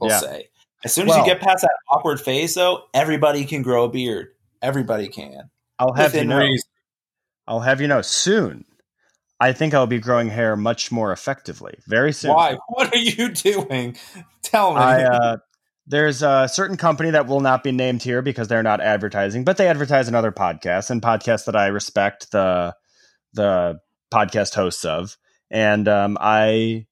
we'll 0.00 0.10
Yeah. 0.10 0.18
say. 0.18 0.48
As 0.84 0.92
soon 0.92 1.08
as 1.08 1.10
Well- 1.10 1.26
you 1.26 1.32
get 1.32 1.40
past 1.40 1.62
that 1.62 1.70
awkward 1.90 2.20
phase, 2.20 2.54
though, 2.54 2.84
everybody 2.94 3.44
can 3.44 3.62
grow 3.62 3.84
a 3.84 3.88
beard. 3.88 4.28
Everybody 4.62 5.08
can. 5.08 5.50
I'll 5.78 5.92
have 5.94 6.14
you 6.14 6.24
know. 6.24 6.38
reason. 6.38 6.68
I'll 7.46 7.60
have 7.60 7.80
you 7.80 7.88
know 7.88 8.02
soon. 8.02 8.64
I 9.40 9.52
think 9.52 9.72
I'll 9.72 9.86
be 9.86 10.00
growing 10.00 10.28
hair 10.28 10.56
much 10.56 10.90
more 10.90 11.12
effectively 11.12 11.78
very 11.86 12.12
soon. 12.12 12.32
Why? 12.34 12.58
What 12.68 12.92
are 12.92 12.98
you 12.98 13.30
doing? 13.30 13.96
Tell 14.42 14.74
me. 14.74 14.80
I 14.80 15.04
uh, 15.04 15.36
there's 15.86 16.22
a 16.22 16.48
certain 16.52 16.76
company 16.76 17.10
that 17.10 17.26
will 17.26 17.40
not 17.40 17.62
be 17.62 17.72
named 17.72 18.02
here 18.02 18.20
because 18.20 18.48
they're 18.48 18.62
not 18.62 18.80
advertising, 18.80 19.44
but 19.44 19.56
they 19.56 19.68
advertise 19.68 20.08
in 20.08 20.14
other 20.14 20.32
podcasts 20.32 20.90
and 20.90 21.00
podcasts 21.00 21.46
that 21.46 21.56
I 21.56 21.68
respect 21.68 22.30
the 22.32 22.74
the 23.32 23.78
podcast 24.12 24.54
hosts 24.54 24.84
of. 24.84 25.16
And 25.50 25.88
um, 25.88 26.18
I 26.20 26.86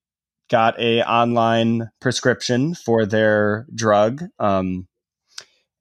got 0.49 0.79
a 0.79 1.01
online 1.03 1.89
prescription 1.99 2.75
for 2.75 3.05
their 3.05 3.65
drug, 3.73 4.23
um, 4.39 4.87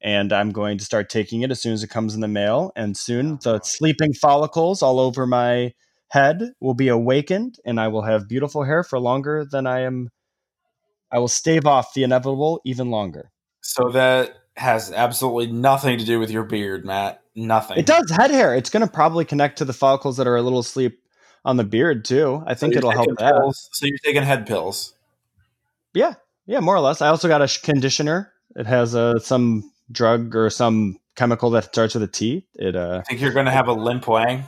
and 0.03 0.33
I'm 0.33 0.53
going 0.53 0.79
to 0.79 0.85
start 0.85 1.09
taking 1.09 1.43
it 1.43 1.51
as 1.51 1.61
soon 1.61 1.73
as 1.73 1.83
it 1.83 1.91
comes 1.91 2.15
in 2.15 2.21
the 2.21 2.29
mail. 2.29 2.73
And 2.77 2.97
soon, 2.97 3.39
the 3.43 3.61
sleeping 3.63 4.13
follicles 4.15 4.83
all 4.83 5.01
over 5.01 5.27
my 5.27 5.73
head 6.11 6.53
will 6.61 6.75
be 6.75 6.89
awakened, 6.89 7.57
and 7.65 7.81
I 7.81 7.89
will 7.89 8.03
have 8.03 8.29
beautiful 8.29 8.63
hair 8.65 8.85
for 8.85 8.99
longer 8.99 9.47
than 9.51 9.67
I 9.67 9.81
am 9.81 10.11
I 11.11 11.19
will 11.19 11.29
stave 11.29 11.67
off 11.67 11.95
the 11.95 12.03
inevitable 12.03 12.61
even 12.65 12.91
longer. 12.91 13.31
so 13.61 13.91
that 13.91 14.35
has 14.57 14.91
absolutely 14.93 15.53
nothing 15.53 15.99
to 15.99 16.05
do 16.05 16.19
with 16.19 16.31
your 16.31 16.45
beard, 16.45 16.85
Matt. 16.85 17.23
Nothing. 17.35 17.79
It 17.79 17.87
does 17.87 18.11
head 18.11 18.31
hair. 18.31 18.55
It's 18.55 18.71
going 18.71 18.87
to 18.87 18.91
probably 18.91 19.25
connect 19.25 19.59
to 19.59 19.65
the 19.65 19.75
follicles 19.75 20.17
that 20.17 20.27
are 20.27 20.37
a 20.37 20.43
little 20.43 20.61
asleep 20.61 20.99
on 21.47 21.57
the 21.57 21.65
beard 21.65 22.05
too. 22.05 22.43
I 22.47 22.53
think 22.55 22.75
you're 22.75 22.81
it'll 22.81 22.91
help 22.91 23.17
that. 23.19 23.33
pills- 23.35 23.71
So 23.73 23.87
you're 23.87 23.97
taking 24.05 24.23
head 24.23 24.47
pills. 24.47 24.93
Yeah, 25.95 26.15
yeah, 26.45 26.61
more 26.61 26.75
or 26.77 26.81
less. 26.81 27.01
I 27.01 27.09
also 27.09 27.29
got 27.29 27.41
a 27.41 27.49
conditioner. 27.63 28.33
It 28.55 28.67
has 28.67 28.95
uh, 28.95 29.19
some 29.19 29.71
drug 29.91 30.35
or 30.37 30.51
some 30.51 30.99
chemical 31.15 31.49
that 31.51 31.65
starts 31.65 31.95
with 31.95 32.03
a 32.03 32.09
T. 32.09 32.47
It 32.57 32.77
uh, 32.77 32.99
I 33.01 33.09
think 33.09 33.21
you're 33.23 33.33
going 33.33 33.47
to 33.47 33.53
have 33.53 33.69
a 33.69 33.73
limp 33.73 34.07
wang. 34.07 34.45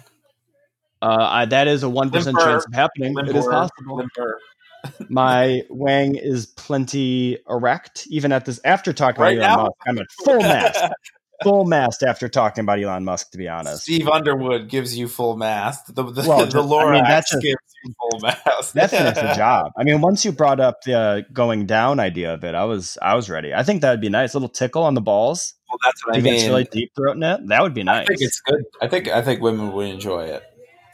uh 1.01 1.29
I, 1.31 1.45
that 1.47 1.69
is 1.69 1.83
a 1.85 1.89
one 1.89 2.11
percent 2.11 2.37
chance 2.39 2.67
of 2.67 2.75
happening. 2.75 3.17
it 3.19 3.35
is 3.35 3.47
possible. 3.47 3.97
Limper. 3.97 4.41
My 5.09 5.63
wang 5.71 6.15
is 6.17 6.47
plenty 6.47 7.39
erect, 7.49 8.07
even 8.11 8.31
at 8.33 8.45
this. 8.45 8.61
After 8.65 8.93
talking 8.93 9.23
Right 9.23 9.39
now? 9.39 9.57
Musk, 9.65 9.73
I'm 9.87 9.99
at 9.99 10.07
full 10.25 10.41
mast. 10.41 10.85
full 11.43 11.65
mast 11.65 12.03
after 12.03 12.29
talking 12.29 12.63
about 12.63 12.81
Elon 12.81 13.05
Musk. 13.05 13.31
To 13.33 13.39
be 13.39 13.49
honest, 13.49 13.83
Steve 13.83 14.09
Underwood 14.09 14.69
gives 14.69 14.97
you 14.97 15.09
full 15.09 15.37
mast. 15.37 15.95
The 15.95 16.03
the, 16.03 16.25
Well, 16.29 16.39
the 16.47 16.47
just- 16.47 16.57
I 16.73 16.93
mean, 16.93 17.05
that's 17.05 17.31
just- 17.31 17.43
gives 17.43 17.57
you 17.85 17.95
full 17.99 18.21
mast. 18.21 18.75
that 18.75 18.91
finished 18.91 19.15
the 19.21 19.33
job. 19.35 19.73
I 19.77 19.85
mean, 19.85 20.01
once 20.01 20.25
you 20.25 20.33
brought 20.33 20.61
up 20.61 20.83
the 20.83 20.95
uh, 20.95 21.21
going 21.33 21.67
down 21.67 22.01
idea 22.01 22.35
of 22.35 22.45
it, 22.45 22.55
I 22.55 22.65
was 22.65 22.99
I 23.03 23.15
was 23.15 23.29
ready. 23.31 23.55
I 23.55 23.63
think 23.63 23.83
that 23.83 23.91
would 23.91 24.01
be 24.01 24.09
nice. 24.09 24.35
little 24.35 24.49
tickle 24.49 24.83
on 24.83 24.95
the 24.95 25.01
balls. 25.01 25.55
Well, 25.71 25.79
that's 25.85 26.07
what 26.07 26.17
I 26.17 26.19
it 26.19 26.23
mean. 26.25 26.47
really 26.51 26.65
deep 26.65 26.93
throat 26.97 27.17
net. 27.19 27.47
That 27.49 27.63
would 27.63 27.75
be 27.75 27.83
nice. 27.83 28.05
I 28.05 28.07
think 28.07 28.21
it's 28.23 28.41
good. 28.41 28.65
I 28.81 28.89
think 28.89 29.09
I 29.09 29.23
think 29.23 29.41
women 29.43 29.73
would 29.73 29.87
enjoy 29.89 30.25
it. 30.25 30.43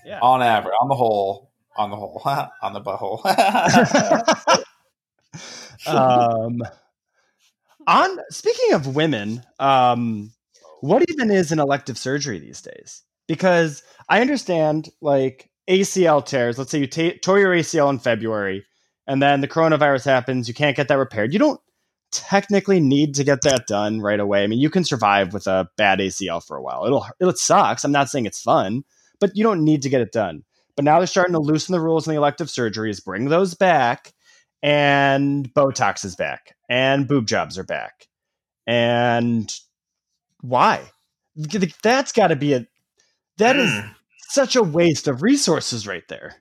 Yeah. 0.05 0.19
On 0.21 0.43
average, 0.43 0.75
on 0.83 0.89
the 0.89 0.95
whole, 0.97 1.51
on 1.77 1.91
the 1.91 1.97
whole, 1.97 2.21
on 2.63 2.73
the 2.75 2.81
butthole. 2.81 3.23
um, 5.87 6.63
on 7.87 8.19
speaking 8.31 8.73
of 8.75 8.95
women, 8.95 9.43
um, 9.59 10.33
what 10.81 11.05
even 11.09 11.31
is 11.31 11.53
an 11.53 11.59
elective 11.59 11.99
surgery 11.99 12.39
these 12.39 12.63
days? 12.63 13.03
Because 13.27 13.83
I 14.09 14.21
understand 14.21 14.91
like 15.01 15.51
ACL 15.69 16.25
tears. 16.25 16.59
Let's 16.59 16.71
say 16.71 16.81
you 16.81 16.87
ta 16.87 17.11
tore 17.23 17.39
your 17.39 17.55
ACL 17.55 17.91
in 17.91 17.99
February, 17.99 18.65
and 19.07 19.23
then 19.23 19.41
the 19.41 19.49
coronavirus 19.49 20.05
happens. 20.05 20.49
You 20.49 20.55
can't 20.55 20.77
get 20.77 20.89
that 20.89 20.99
repaired. 20.99 21.33
You 21.33 21.39
don't 21.39 21.61
technically 22.13 22.81
need 22.81 23.15
to 23.17 23.25
get 23.25 23.43
that 23.43 23.67
done 23.67 24.01
right 24.01 24.21
away. 24.21 24.45
I 24.45 24.47
mean, 24.47 24.61
you 24.61 24.71
can 24.71 24.85
survive 24.85 25.33
with 25.33 25.47
a 25.47 25.69
bad 25.77 25.99
ACL 25.99 26.45
for 26.45 26.57
a 26.57 26.63
while. 26.63 26.85
It'll 26.87 27.07
it 27.21 27.39
sucks. 27.39 27.85
I'm 27.85 27.93
not 27.93 28.09
saying 28.09 28.27
it's 28.27 28.43
fun, 28.43 28.85
but 29.21 29.37
you 29.37 29.43
don't 29.43 29.65
need 29.65 29.83
to 29.83 29.89
get 29.89 30.01
it 30.01 30.13
done. 30.13 30.45
But 30.77 30.85
now 30.85 30.99
they're 30.99 31.07
starting 31.07 31.35
to 31.35 31.41
loosen 31.41 31.73
the 31.73 31.81
rules 31.81 32.07
in 32.07 32.13
the 32.13 32.19
elective 32.19 32.49
surgeries, 32.49 33.05
bring 33.05 33.27
those 33.27 33.55
back, 33.55 34.14
and 34.65 35.53
Botox 35.53 36.07
is 36.07 36.17
back, 36.17 36.57
and 36.71 37.07
boob 37.07 37.27
jobs 37.27 37.59
are 37.59 37.65
back. 37.65 38.09
And 38.67 39.53
why? 40.41 40.81
That's 41.83 42.13
got 42.13 42.29
to 42.29 42.37
be 42.37 42.55
a 42.55 42.67
that 43.37 43.57
is 43.57 43.71
such 44.29 44.57
a 44.57 44.63
waste 44.63 45.07
of 45.07 45.21
resources 45.21 45.87
right 45.87 46.05
there. 46.09 46.37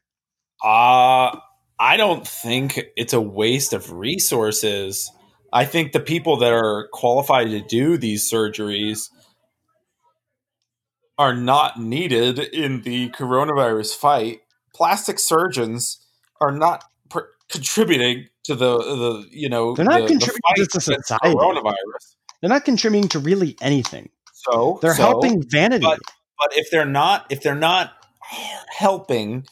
Uh 0.63 1.37
I 1.79 1.97
don't 1.97 2.25
think 2.25 2.79
it's 2.95 3.13
a 3.13 3.19
waste 3.19 3.73
of 3.73 3.91
resources. 3.91 5.11
I 5.51 5.65
think 5.65 5.91
the 5.91 5.99
people 5.99 6.37
that 6.37 6.53
are 6.53 6.87
qualified 6.93 7.49
to 7.49 7.61
do 7.61 7.97
these 7.97 8.31
surgeries 8.31 9.09
are 11.17 11.35
not 11.35 11.79
needed 11.79 12.39
in 12.39 12.83
the 12.83 13.09
coronavirus 13.09 13.97
fight. 13.97 14.41
Plastic 14.73 15.19
surgeons 15.19 15.97
are 16.39 16.51
not 16.51 16.85
contributing 17.53 18.27
to 18.43 18.55
the 18.55 18.77
the 18.77 19.27
you 19.31 19.47
know 19.49 19.75
They're 19.75 19.85
not 19.85 20.01
the, 20.01 20.07
contributing 20.07 20.41
the 20.57 20.65
to 20.65 20.81
society. 20.81 21.35
coronavirus. 21.35 22.15
They're 22.41 22.49
not 22.49 22.65
contributing 22.65 23.07
to 23.09 23.19
really 23.19 23.55
anything. 23.61 24.09
So 24.33 24.79
They're 24.81 24.93
so- 24.95 25.03
helping 25.03 25.41
vanity. 25.49 25.85
but- 25.85 25.99
but 26.39 26.57
if 26.57 26.69
they're 26.71 26.85
not 26.85 27.25
if 27.29 27.41
they're 27.41 27.55
not 27.55 27.93
helping 28.77 29.45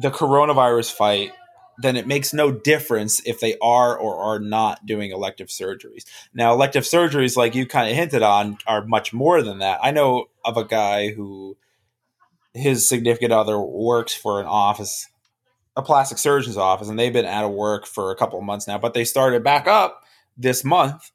the 0.00 0.10
coronavirus 0.10 0.92
fight 0.92 1.32
then 1.78 1.96
it 1.96 2.06
makes 2.06 2.32
no 2.32 2.52
difference 2.52 3.20
if 3.26 3.40
they 3.40 3.56
are 3.60 3.96
or 3.96 4.16
are 4.18 4.38
not 4.38 4.86
doing 4.86 5.10
elective 5.10 5.48
surgeries 5.48 6.04
now 6.32 6.52
elective 6.52 6.84
surgeries 6.84 7.36
like 7.36 7.54
you 7.54 7.66
kind 7.66 7.90
of 7.90 7.96
hinted 7.96 8.22
on 8.22 8.56
are 8.66 8.84
much 8.86 9.12
more 9.12 9.42
than 9.42 9.58
that 9.58 9.78
i 9.82 9.90
know 9.90 10.26
of 10.44 10.56
a 10.56 10.64
guy 10.64 11.10
who 11.12 11.56
his 12.54 12.88
significant 12.88 13.32
other 13.32 13.58
works 13.58 14.14
for 14.14 14.40
an 14.40 14.46
office 14.46 15.08
a 15.76 15.82
plastic 15.82 16.18
surgeon's 16.18 16.56
office 16.56 16.88
and 16.88 16.98
they've 16.98 17.12
been 17.12 17.24
out 17.26 17.44
of 17.44 17.52
work 17.52 17.86
for 17.86 18.10
a 18.10 18.16
couple 18.16 18.38
of 18.38 18.44
months 18.44 18.66
now 18.66 18.78
but 18.78 18.94
they 18.94 19.04
started 19.04 19.42
back 19.42 19.66
up 19.66 20.02
this 20.36 20.64
month 20.64 21.10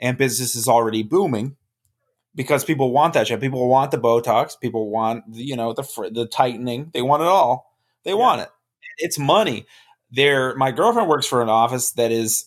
and 0.00 0.18
business 0.18 0.54
is 0.56 0.68
already 0.68 1.02
booming 1.02 1.56
because 2.34 2.64
people 2.64 2.92
want 2.92 3.14
that 3.14 3.26
shit. 3.26 3.40
People 3.40 3.68
want 3.68 3.90
the 3.90 3.98
Botox. 3.98 4.58
People 4.58 4.90
want 4.90 5.24
you 5.32 5.56
know 5.56 5.72
the 5.72 6.10
the 6.12 6.26
tightening. 6.26 6.90
They 6.92 7.02
want 7.02 7.22
it 7.22 7.28
all. 7.28 7.74
They 8.04 8.12
Yeah. 8.12 8.16
want 8.16 8.42
it. 8.42 8.48
It's 8.98 9.18
money. 9.18 9.66
There, 10.10 10.54
my 10.56 10.72
girlfriend 10.72 11.08
works 11.08 11.26
for 11.26 11.42
an 11.42 11.48
office 11.48 11.92
that 11.92 12.10
is 12.10 12.46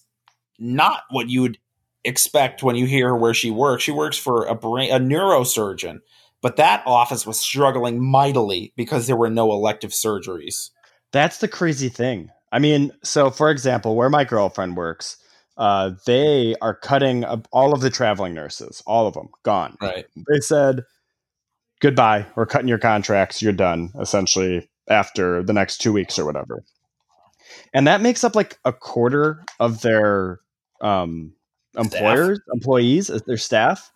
not 0.59 1.03
what 1.09 1.29
you 1.29 1.41
would 1.43 1.57
expect 2.03 2.61
when 2.61 2.75
you 2.75 2.85
hear 2.85 3.15
where 3.15 3.33
she 3.33 3.51
works. 3.51 3.83
She 3.83 3.91
works 3.91 4.17
for 4.17 4.45
a 4.45 4.55
brain 4.55 4.91
a 4.91 4.99
neurosurgeon, 4.99 5.99
but 6.41 6.57
that 6.57 6.83
office 6.85 7.25
was 7.25 7.39
struggling 7.39 8.03
mightily 8.03 8.73
because 8.75 9.07
there 9.07 9.15
were 9.15 9.29
no 9.29 9.51
elective 9.51 9.91
surgeries. 9.91 10.71
That's 11.13 11.37
the 11.37 11.47
crazy 11.47 11.89
thing. 11.89 12.29
I 12.51 12.59
mean, 12.59 12.91
so 13.03 13.31
for 13.31 13.49
example, 13.49 13.95
where 13.95 14.09
my 14.09 14.25
girlfriend 14.25 14.75
works, 14.75 15.17
uh, 15.57 15.91
they 16.05 16.55
are 16.61 16.75
cutting 16.75 17.23
all 17.51 17.73
of 17.73 17.81
the 17.81 17.89
traveling 17.89 18.33
nurses, 18.33 18.83
all 18.85 19.07
of 19.07 19.13
them, 19.13 19.29
gone. 19.43 19.77
Right. 19.81 20.05
They 20.15 20.39
said, 20.39 20.83
goodbye, 21.79 22.25
we're 22.35 22.47
cutting 22.47 22.67
your 22.67 22.79
contracts, 22.79 23.41
you're 23.41 23.53
done, 23.53 23.91
essentially, 23.99 24.69
after 24.89 25.43
the 25.43 25.53
next 25.53 25.77
two 25.77 25.93
weeks 25.93 26.19
or 26.19 26.25
whatever. 26.25 26.63
And 27.73 27.87
that 27.87 28.01
makes 28.01 28.23
up 28.23 28.35
like 28.35 28.57
a 28.65 28.73
quarter 28.73 29.43
of 29.59 29.81
their 29.81 30.39
um, 30.81 31.33
employers, 31.77 32.39
employees, 32.51 33.09
uh, 33.09 33.19
their 33.27 33.37
staff. 33.37 33.91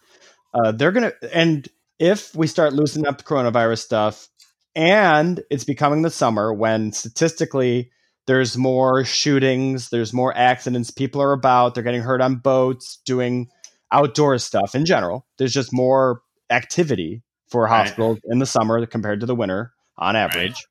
Uh, 0.53 0.71
they're 0.71 0.91
going 0.91 1.11
to, 1.11 1.35
and 1.35 1.67
if 1.99 2.35
we 2.35 2.47
start 2.47 2.73
loosening 2.73 3.07
up 3.07 3.17
the 3.17 3.23
coronavirus 3.23 3.79
stuff, 3.79 4.29
and 4.77 5.43
it's 5.49 5.63
becoming 5.63 6.03
the 6.03 6.11
summer 6.11 6.53
when 6.53 6.93
statistically 6.93 7.91
there's 8.27 8.55
more 8.57 9.03
shootings, 9.03 9.89
there's 9.89 10.13
more 10.13 10.35
accidents, 10.37 10.91
people 10.91 11.21
are 11.21 11.31
about, 11.33 11.73
they're 11.73 11.83
getting 11.83 12.01
hurt 12.01 12.21
on 12.21 12.35
boats, 12.35 12.99
doing 13.03 13.49
outdoor 13.91 14.37
stuff 14.37 14.75
in 14.75 14.85
general. 14.85 15.25
There's 15.37 15.53
just 15.53 15.73
more 15.73 16.21
activity 16.51 17.23
for 17.49 17.63
Right. 17.63 17.87
hospitals 17.87 18.19
in 18.25 18.39
the 18.39 18.45
summer 18.45 18.85
compared 18.85 19.21
to 19.21 19.25
the 19.25 19.35
winter 19.35 19.73
on 19.97 20.15
average. 20.15 20.67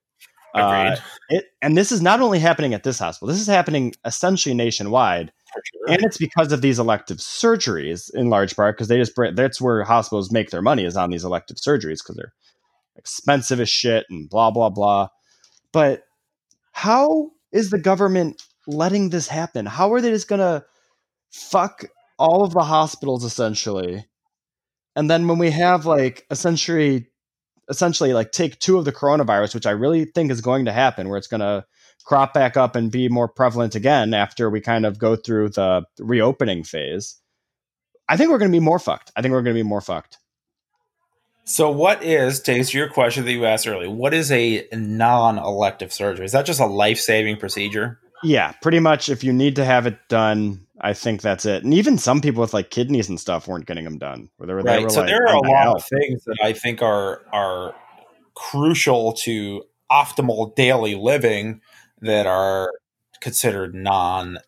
Uh, 0.55 0.93
Agreed. 0.93 1.03
it, 1.39 1.45
and 1.61 1.77
this 1.77 1.91
is 1.91 2.01
not 2.01 2.21
only 2.21 2.39
happening 2.39 2.75
at 2.75 2.83
this 2.85 2.99
hospital, 2.99 3.29
this 3.29 3.41
is 3.41 3.47
happening 3.47 3.93
essentially 4.05 4.55
nationwide. 4.55 5.33
Sure. 5.53 5.95
And 5.95 6.03
it's 6.05 6.19
because 6.19 6.53
of 6.53 6.61
these 6.61 6.79
elective 6.79 7.19
surgeries 7.19 8.11
in 8.15 8.31
large 8.31 8.55
part 8.55 8.77
because 8.77 8.89
they 8.89 8.99
just 8.99 9.13
that's 9.35 9.61
where 9.61 9.83
hospitals 9.85 10.31
make 10.31 10.51
their 10.51 10.63
money 10.63 10.85
is 10.85 10.97
on 10.97 11.11
these 11.11 11.25
elective 11.25 11.57
surgeries 11.57 11.99
because 12.03 12.17
they're 12.17 12.33
expensive 12.97 13.61
as 13.61 13.69
shit 13.69 14.07
and 14.11 14.29
blah, 14.29 14.51
blah, 14.51 14.71
blah. 14.71 15.09
But 15.73 16.03
how 16.73 17.31
is 17.53 17.71
the 17.71 17.79
government 17.79 18.43
letting 18.67 19.11
this 19.11 19.29
happen? 19.29 19.67
How 19.67 19.93
are 19.93 20.01
they 20.01 20.11
just 20.11 20.29
to 20.41 20.65
fuck 21.31 21.85
all 22.19 22.45
of 22.45 22.53
the 22.53 22.65
hospitals 22.65 23.25
essentially? 23.25 24.07
And 24.95 25.11
then 25.11 25.29
when 25.29 25.39
we 25.39 25.51
have 25.51 25.87
like 25.87 26.27
essentially, 26.31 27.09
essentially 27.69 28.13
like 28.13 28.33
take 28.33 28.59
two 28.59 28.79
of 28.79 28.85
the 28.85 28.93
coronavirus, 28.93 29.55
which 29.55 29.67
I 29.67 29.73
really 29.73 30.07
think 30.07 30.31
is 30.31 30.41
going 30.41 30.65
to 30.67 30.73
happen, 30.73 31.09
where 31.09 31.19
it's 31.19 31.27
to 31.41 31.65
crop 32.05 32.33
back 32.33 32.57
up 32.57 32.77
and 32.77 32.91
be 32.91 33.09
more 33.09 33.29
prevalent 33.29 33.75
again 33.75 34.15
after 34.15 34.49
we 34.49 34.61
kind 34.61 34.87
of 34.87 34.99
go 34.99 35.17
through 35.17 35.51
the 35.51 35.83
reopening 35.99 36.63
phase. 36.63 37.21
I 38.09 38.17
think 38.17 38.31
we're 38.31 38.39
going 38.39 38.51
to 38.51 38.57
be 38.57 38.65
more 38.65 38.79
fucked. 38.79 39.11
I 39.17 39.23
think 39.23 39.33
we're 39.33 39.43
going 39.43 39.57
to 39.57 39.63
be 39.63 39.69
more 39.69 39.81
fucked. 39.81 40.19
So, 41.49 41.71
what 41.71 42.03
is, 42.03 42.41
to 42.41 42.53
answer 42.53 42.77
your 42.77 42.89
question 42.89 43.25
that 43.25 43.33
you 43.33 43.47
asked 43.47 43.69
earlier, 43.69 43.89
what 43.89 44.13
is 44.13 44.33
a 44.33 44.67
non 44.73 45.39
elective 45.39 45.93
surgery? 45.93 46.25
Is 46.27 46.33
that 46.33 46.45
just 46.45 46.59
a 46.59 46.67
life 46.67 46.99
saving 46.99 47.37
procedure? 47.37 48.01
Yeah, 48.25 48.53
pretty 48.63 48.81
much. 48.81 49.09
If 49.09 49.23
you 49.23 49.33
need 49.33 49.55
to 49.57 49.65
have 49.65 49.87
it 49.87 49.97
done, 50.09 50.67
I 50.81 50.93
think 50.93 51.23
that's 51.23 51.47
it. 51.47 51.63
And 51.63 51.73
even 51.73 51.99
some 51.99 52.21
people 52.21 52.41
with 52.41 52.53
like 52.53 52.71
kidneys 52.71 53.09
and 53.09 53.21
stuff 53.21 53.47
weren't 53.47 53.67
getting 53.67 53.85
them 53.85 53.97
done. 53.99 54.29
Where 54.39 54.47
they 54.49 54.55
were, 54.55 54.63
they 54.65 54.71
Right. 54.71 54.83
were 54.83 54.91
So, 54.91 55.01
like, 55.03 55.09
there 55.11 55.25
are 55.29 55.35
a 55.37 55.41
lot 55.49 55.67
out." 55.69 55.77
of 55.77 55.85
things 55.85 56.25
that 56.25 56.39
I 56.43 56.53
think 56.53 56.83
are, 56.83 57.23
are 57.33 57.75
crucial 58.35 59.13
to 59.13 59.63
optimal 59.91 60.53
daily 60.57 60.97
living 60.97 61.61
that 62.01 62.27
are 62.27 62.73
considered 63.21 63.73
non, 63.73 64.39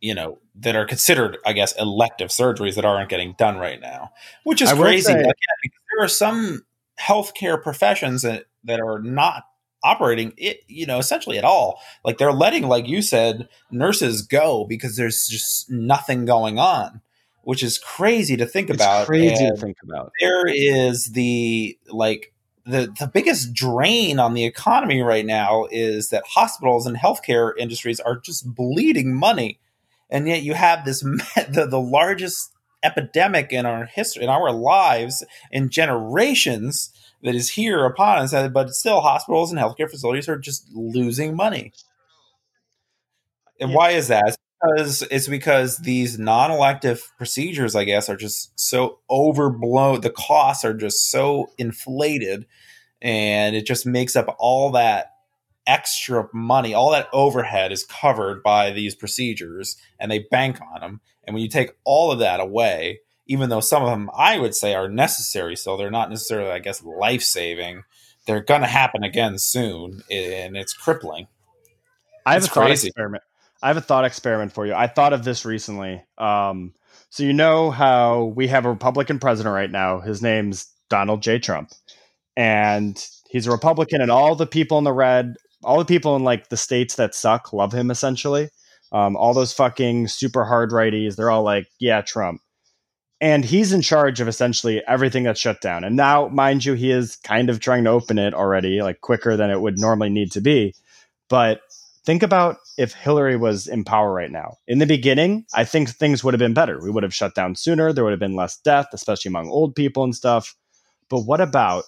you 0.00 0.14
know, 0.14 0.38
that 0.54 0.76
are 0.76 0.86
considered, 0.86 1.38
I 1.44 1.52
guess, 1.52 1.72
elective 1.76 2.28
surgeries 2.28 2.76
that 2.76 2.84
aren't 2.84 3.08
getting 3.08 3.34
done 3.38 3.56
right 3.58 3.80
now, 3.80 4.12
which 4.44 4.62
is 4.62 4.72
crazy. 4.72 5.02
say- 5.12 5.18
Again, 5.18 5.32
there 5.98 6.04
are 6.04 6.08
some 6.08 6.64
healthcare 7.00 7.60
professions 7.60 8.22
that, 8.22 8.44
that 8.62 8.78
are 8.80 9.00
not 9.00 9.44
operating 9.82 10.32
it, 10.36 10.60
you 10.68 10.86
know, 10.86 10.98
essentially 10.98 11.38
at 11.38 11.44
all. 11.44 11.80
Like 12.04 12.18
they're 12.18 12.32
letting, 12.32 12.64
like 12.68 12.86
you 12.86 13.02
said, 13.02 13.48
nurses 13.72 14.22
go 14.22 14.64
because 14.68 14.96
there's 14.96 15.26
just 15.26 15.68
nothing 15.68 16.24
going 16.24 16.58
on, 16.58 17.00
which 17.42 17.64
is 17.64 17.78
crazy 17.78 18.36
to 18.36 18.46
think 18.46 18.70
It's 18.70 18.80
about. 18.82 19.06
crazy 19.06 19.44
And 19.44 19.56
to 19.56 19.60
think 19.60 19.78
about. 19.82 20.12
there 20.20 20.46
is 20.46 21.06
the 21.06 21.76
like 21.88 22.32
the 22.64 22.94
the 22.98 23.10
biggest 23.12 23.52
drain 23.54 24.20
on 24.20 24.34
the 24.34 24.44
economy 24.44 25.02
right 25.02 25.26
now 25.26 25.66
is 25.70 26.10
that 26.10 26.22
hospitals 26.26 26.86
and 26.86 26.96
healthcare 26.96 27.52
industries 27.58 27.98
are 27.98 28.18
just 28.20 28.54
bleeding 28.54 29.14
money, 29.14 29.58
and 30.10 30.28
yet 30.28 30.42
you 30.42 30.54
have 30.54 30.84
this 30.84 31.00
the, 31.00 31.66
the 31.68 31.80
largest 31.80 32.52
epidemic 32.82 33.52
in 33.52 33.66
our 33.66 33.86
history 33.86 34.22
in 34.22 34.28
our 34.28 34.52
lives 34.52 35.24
in 35.50 35.68
generations 35.68 36.90
that 37.22 37.34
is 37.34 37.50
here 37.50 37.84
upon 37.84 38.18
us 38.18 38.32
but 38.52 38.70
still 38.70 39.00
hospitals 39.00 39.50
and 39.50 39.60
healthcare 39.60 39.90
facilities 39.90 40.28
are 40.28 40.38
just 40.38 40.68
losing 40.72 41.34
money 41.34 41.72
and 43.60 43.70
Yeah. 43.70 43.76
why 43.76 43.90
is 43.90 44.08
that 44.08 44.24
it's 44.26 44.36
because 44.60 45.02
it's 45.10 45.28
because 45.28 45.78
these 45.78 46.18
non-elective 46.18 47.10
procedures 47.18 47.74
i 47.74 47.84
guess 47.84 48.08
are 48.08 48.16
just 48.16 48.58
so 48.58 48.98
overblown 49.10 50.00
the 50.00 50.10
costs 50.10 50.64
are 50.64 50.74
just 50.74 51.10
so 51.10 51.46
inflated 51.58 52.46
and 53.02 53.54
it 53.56 53.66
just 53.66 53.86
makes 53.86 54.16
up 54.16 54.34
all 54.38 54.70
that 54.72 55.12
extra 55.68 56.28
money 56.32 56.74
all 56.74 56.90
that 56.90 57.08
overhead 57.12 57.70
is 57.70 57.84
covered 57.84 58.42
by 58.42 58.72
these 58.72 58.96
procedures 58.96 59.76
and 60.00 60.10
they 60.10 60.20
bank 60.30 60.58
on 60.74 60.80
them 60.80 61.00
and 61.24 61.34
when 61.34 61.42
you 61.42 61.48
take 61.48 61.70
all 61.84 62.10
of 62.10 62.18
that 62.18 62.40
away 62.40 62.98
even 63.26 63.50
though 63.50 63.60
some 63.60 63.82
of 63.84 63.90
them 63.90 64.10
i 64.16 64.38
would 64.38 64.54
say 64.54 64.74
are 64.74 64.88
necessary 64.88 65.54
so 65.54 65.76
they're 65.76 65.90
not 65.90 66.10
necessarily 66.10 66.50
i 66.50 66.58
guess 66.58 66.82
life-saving 66.82 67.84
they're 68.26 68.42
going 68.42 68.62
to 68.62 68.66
happen 68.66 69.04
again 69.04 69.38
soon 69.38 70.02
and 70.10 70.56
it's 70.56 70.72
crippling 70.74 71.28
I 72.26 72.34
have 72.34 72.42
It's 72.42 72.50
a 72.50 72.54
thought 72.54 72.66
crazy. 72.66 72.88
experiment. 72.88 73.22
I 73.62 73.68
have 73.68 73.76
a 73.78 73.80
thought 73.82 74.04
experiment 74.04 74.52
for 74.52 74.66
you. 74.66 74.74
I 74.74 74.86
thought 74.86 75.12
of 75.14 75.24
this 75.24 75.44
recently. 75.46 76.04
Um, 76.18 76.74
so 77.10 77.22
you 77.22 77.32
know 77.32 77.70
how 77.70 78.24
we 78.36 78.48
have 78.48 78.66
a 78.66 78.70
Republican 78.70 79.18
president 79.18 79.54
right 79.54 79.70
now. 79.70 80.00
His 80.00 80.20
name's 80.22 80.66
Donald 80.90 81.22
J. 81.22 81.38
Trump, 81.38 81.70
and 82.36 83.02
he's 83.30 83.46
a 83.46 83.50
Republican, 83.50 84.02
and 84.02 84.10
all 84.10 84.34
the 84.34 84.46
people 84.46 84.76
in 84.78 84.84
the 84.84 84.92
red, 84.92 85.36
all 85.64 85.78
the 85.78 85.84
people 85.84 86.16
in 86.16 86.24
like 86.24 86.48
the 86.48 86.56
states 86.56 86.96
that 86.96 87.14
suck, 87.14 87.52
love 87.52 87.72
him 87.72 87.90
essentially. 87.90 88.48
Um, 88.92 89.16
all 89.16 89.34
those 89.34 89.52
fucking 89.52 90.08
super 90.08 90.44
hard 90.44 90.70
righties, 90.70 91.16
they're 91.16 91.30
all 91.30 91.42
like, 91.42 91.66
yeah, 91.78 92.00
Trump. 92.00 92.40
And 93.20 93.44
he's 93.44 93.72
in 93.72 93.82
charge 93.82 94.20
of 94.20 94.28
essentially 94.28 94.82
everything 94.86 95.24
that's 95.24 95.40
shut 95.40 95.60
down. 95.60 95.82
And 95.82 95.96
now, 95.96 96.28
mind 96.28 96.64
you, 96.64 96.74
he 96.74 96.92
is 96.92 97.16
kind 97.16 97.50
of 97.50 97.58
trying 97.58 97.84
to 97.84 97.90
open 97.90 98.16
it 98.18 98.32
already, 98.32 98.80
like 98.80 99.00
quicker 99.00 99.36
than 99.36 99.50
it 99.50 99.60
would 99.60 99.78
normally 99.78 100.08
need 100.08 100.30
to 100.32 100.40
be. 100.40 100.74
But 101.28 101.60
think 102.06 102.22
about 102.22 102.58
if 102.78 102.94
Hillary 102.94 103.36
was 103.36 103.66
in 103.66 103.82
power 103.82 104.12
right 104.12 104.30
now. 104.30 104.56
In 104.68 104.78
the 104.78 104.86
beginning, 104.86 105.44
I 105.52 105.64
think 105.64 105.90
things 105.90 106.22
would 106.22 106.32
have 106.32 106.38
been 106.38 106.54
better. 106.54 106.80
We 106.80 106.90
would 106.90 107.02
have 107.02 107.14
shut 107.14 107.34
down 107.34 107.56
sooner. 107.56 107.92
There 107.92 108.04
would 108.04 108.12
have 108.12 108.20
been 108.20 108.36
less 108.36 108.56
death, 108.56 108.86
especially 108.92 109.30
among 109.30 109.48
old 109.50 109.74
people 109.74 110.04
and 110.04 110.14
stuff. 110.14 110.54
But 111.10 111.22
what 111.22 111.40
about 111.40 111.84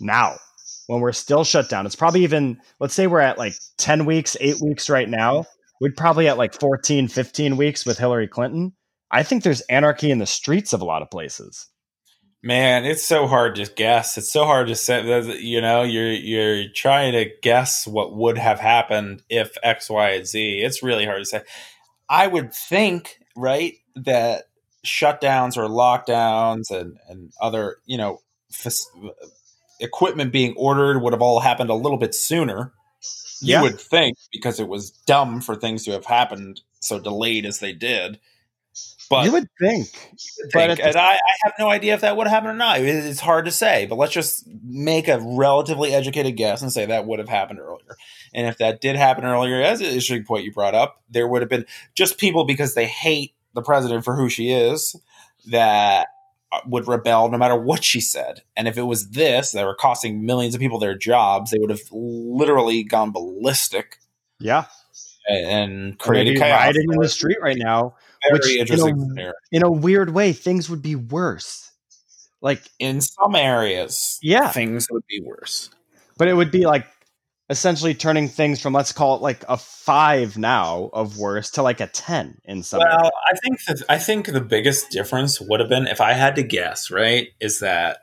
now 0.00 0.36
when 0.86 1.00
we're 1.00 1.12
still 1.12 1.44
shut 1.44 1.68
down? 1.68 1.86
It's 1.86 1.96
probably 1.96 2.22
even, 2.24 2.60
let's 2.80 2.94
say 2.94 3.06
we're 3.06 3.20
at 3.20 3.38
like 3.38 3.54
10 3.78 4.04
weeks, 4.04 4.36
eight 4.40 4.60
weeks 4.60 4.88
right 4.88 5.08
now. 5.08 5.44
We'd 5.80 5.96
probably 5.96 6.28
at 6.28 6.38
like 6.38 6.58
14, 6.58 7.08
15 7.08 7.56
weeks 7.56 7.84
with 7.84 7.98
Hillary 7.98 8.28
Clinton. 8.28 8.72
I 9.10 9.22
think 9.22 9.42
there's 9.42 9.60
anarchy 9.62 10.10
in 10.10 10.18
the 10.18 10.26
streets 10.26 10.72
of 10.72 10.80
a 10.80 10.84
lot 10.84 11.02
of 11.02 11.10
places. 11.10 11.68
Man, 12.42 12.84
it's 12.84 13.04
so 13.04 13.26
hard 13.26 13.56
to 13.56 13.66
guess. 13.66 14.16
It's 14.16 14.30
so 14.30 14.44
hard 14.44 14.68
to 14.68 14.76
say. 14.76 15.20
You 15.40 15.60
know, 15.60 15.82
you're 15.82 16.12
you're 16.12 16.68
trying 16.74 17.12
to 17.12 17.30
guess 17.42 17.86
what 17.86 18.14
would 18.14 18.38
have 18.38 18.60
happened 18.60 19.22
if 19.28 19.56
X, 19.64 19.90
Y, 19.90 20.10
and 20.10 20.26
Z. 20.26 20.60
It's 20.60 20.82
really 20.82 21.06
hard 21.06 21.18
to 21.18 21.24
say. 21.24 21.42
I 22.08 22.28
would 22.28 22.54
think, 22.54 23.18
right, 23.34 23.74
that 23.96 24.44
shutdowns 24.86 25.56
or 25.56 25.68
lockdowns 25.68 26.70
and 26.70 26.98
and 27.08 27.32
other 27.40 27.78
you 27.84 27.98
know 27.98 28.20
fac- 28.50 28.72
equipment 29.80 30.32
being 30.32 30.54
ordered 30.56 31.00
would 31.00 31.12
have 31.12 31.22
all 31.22 31.40
happened 31.40 31.70
a 31.70 31.74
little 31.74 31.98
bit 31.98 32.14
sooner. 32.14 32.72
You 33.40 33.52
Yeah. 33.54 33.62
would 33.62 33.80
think 33.80 34.16
because 34.32 34.58
it 34.60 34.68
was 34.68 34.90
dumb 34.90 35.40
for 35.40 35.54
things 35.56 35.84
to 35.84 35.92
have 35.92 36.06
happened 36.06 36.60
so 36.80 36.98
delayed 36.98 37.44
as 37.46 37.58
they 37.58 37.72
did. 37.72 38.18
But 39.08 39.24
you 39.26 39.32
would 39.32 39.48
think. 39.60 39.86
think. 39.88 40.52
But 40.52 40.70
at 40.70 40.76
the- 40.78 40.86
and 40.86 40.96
I, 40.96 41.12
I 41.12 41.18
have 41.44 41.52
no 41.58 41.68
idea 41.68 41.94
if 41.94 42.00
that 42.00 42.16
would 42.16 42.26
have 42.26 42.32
happened 42.34 42.50
or 42.52 42.56
not. 42.58 42.80
It- 42.80 42.86
It's 43.04 43.20
hard 43.20 43.44
to 43.44 43.50
say, 43.52 43.86
but 43.86 43.96
let's 43.96 44.12
just 44.12 44.44
make 44.64 45.06
a 45.08 45.18
relatively 45.20 45.94
educated 45.94 46.36
guess 46.36 46.60
and 46.60 46.72
say 46.72 46.86
that 46.86 47.06
would 47.06 47.18
have 47.20 47.28
happened 47.28 47.60
earlier. 47.60 47.96
And 48.34 48.46
if 48.46 48.58
that 48.58 48.80
did 48.80 48.96
happen 48.96 49.24
earlier, 49.24 49.62
as 49.62 49.80
an 49.80 49.86
interesting 49.86 50.24
point 50.24 50.44
you 50.44 50.52
brought 50.52 50.74
up, 50.74 51.02
there 51.08 51.28
would 51.28 51.40
have 51.42 51.48
been 51.48 51.66
just 51.94 52.18
people 52.18 52.44
because 52.44 52.74
they 52.74 52.86
hate 52.86 53.34
the 53.54 53.62
president 53.62 54.04
for 54.04 54.16
who 54.16 54.28
she 54.28 54.50
is 54.52 54.96
that 55.46 56.08
would 56.66 56.86
rebel 56.88 57.28
no 57.28 57.38
matter 57.38 57.56
what 57.56 57.84
she 57.84 58.00
said. 58.00 58.42
And 58.56 58.66
if 58.68 58.76
it 58.78 58.82
was 58.82 59.10
this 59.10 59.52
that 59.52 59.64
were 59.64 59.74
costing 59.74 60.24
millions 60.24 60.54
of 60.54 60.60
people 60.60 60.78
their 60.78 60.96
jobs, 60.96 61.50
they 61.50 61.58
would 61.58 61.70
have 61.70 61.82
literally 61.92 62.82
gone 62.84 63.12
ballistic 63.12 63.98
Yeah. 64.38 64.64
and, 65.28 65.46
and 65.46 65.98
created 65.98 66.38
chaos. 66.38 66.60
rioting 66.60 66.92
in 66.92 67.00
the 67.00 67.08
street 67.08 67.38
right 67.42 67.56
now 67.58 67.94
Very 68.22 68.32
which, 68.58 68.70
know, 68.70 68.86
scenario. 69.08 69.32
in 69.52 69.62
a 69.64 69.70
weird 69.70 70.14
way, 70.14 70.32
things 70.32 70.68
would 70.70 70.82
be 70.82 70.94
worse. 70.96 71.70
Like, 72.42 72.62
In 72.78 73.00
some 73.00 73.34
areas, 73.34 74.18
Yeah. 74.22 74.50
things 74.50 74.86
would 74.90 75.06
be 75.08 75.20
worse. 75.20 75.70
but 76.18 76.28
it 76.28 76.34
would 76.34 76.50
be 76.50 76.66
like 76.66 76.86
essentially 77.48 77.94
turning 77.94 78.28
things 78.28 78.60
from 78.60 78.72
let's 78.72 78.92
call 78.92 79.16
it 79.16 79.22
like 79.22 79.44
a 79.48 79.56
five 79.56 80.36
now 80.36 80.90
of 80.92 81.18
worse 81.18 81.50
to 81.52 81.62
like 81.62 81.80
a 81.80 81.86
ten 81.86 82.38
in 82.44 82.62
some. 82.62 82.80
Well, 82.80 83.10
I 83.30 83.36
think 83.36 83.64
that 83.66 83.82
I 83.88 83.98
think 83.98 84.26
the 84.26 84.40
biggest 84.40 84.90
difference 84.90 85.40
would 85.40 85.60
have 85.60 85.68
been 85.68 85.86
if 85.86 86.00
I 86.00 86.12
had 86.12 86.36
to 86.36 86.42
guess. 86.42 86.90
Right, 86.90 87.28
is 87.40 87.60
that 87.60 87.98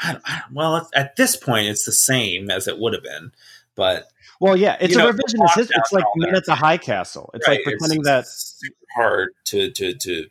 I, 0.00 0.16
I, 0.24 0.42
well 0.52 0.88
at 0.94 1.16
this 1.16 1.36
point 1.36 1.68
it's 1.68 1.84
the 1.84 1.92
same 1.92 2.50
as 2.50 2.66
it 2.66 2.78
would 2.78 2.94
have 2.94 3.02
been, 3.02 3.32
but 3.74 4.08
well, 4.40 4.56
yeah, 4.56 4.76
it's 4.80 4.94
a 4.94 4.98
know, 4.98 5.10
revisionist 5.10 5.54
history. 5.54 5.76
It's 5.76 5.92
like 5.92 6.04
Men 6.16 6.34
at 6.34 6.44
the 6.44 6.54
High 6.54 6.78
Castle. 6.78 7.30
It's 7.34 7.46
right, 7.48 7.58
like 7.58 7.64
pretending 7.64 8.02
that 8.02 8.26
super 8.26 8.74
hard 8.94 9.30
to 9.46 9.70
to 9.72 9.94
to 9.94 10.26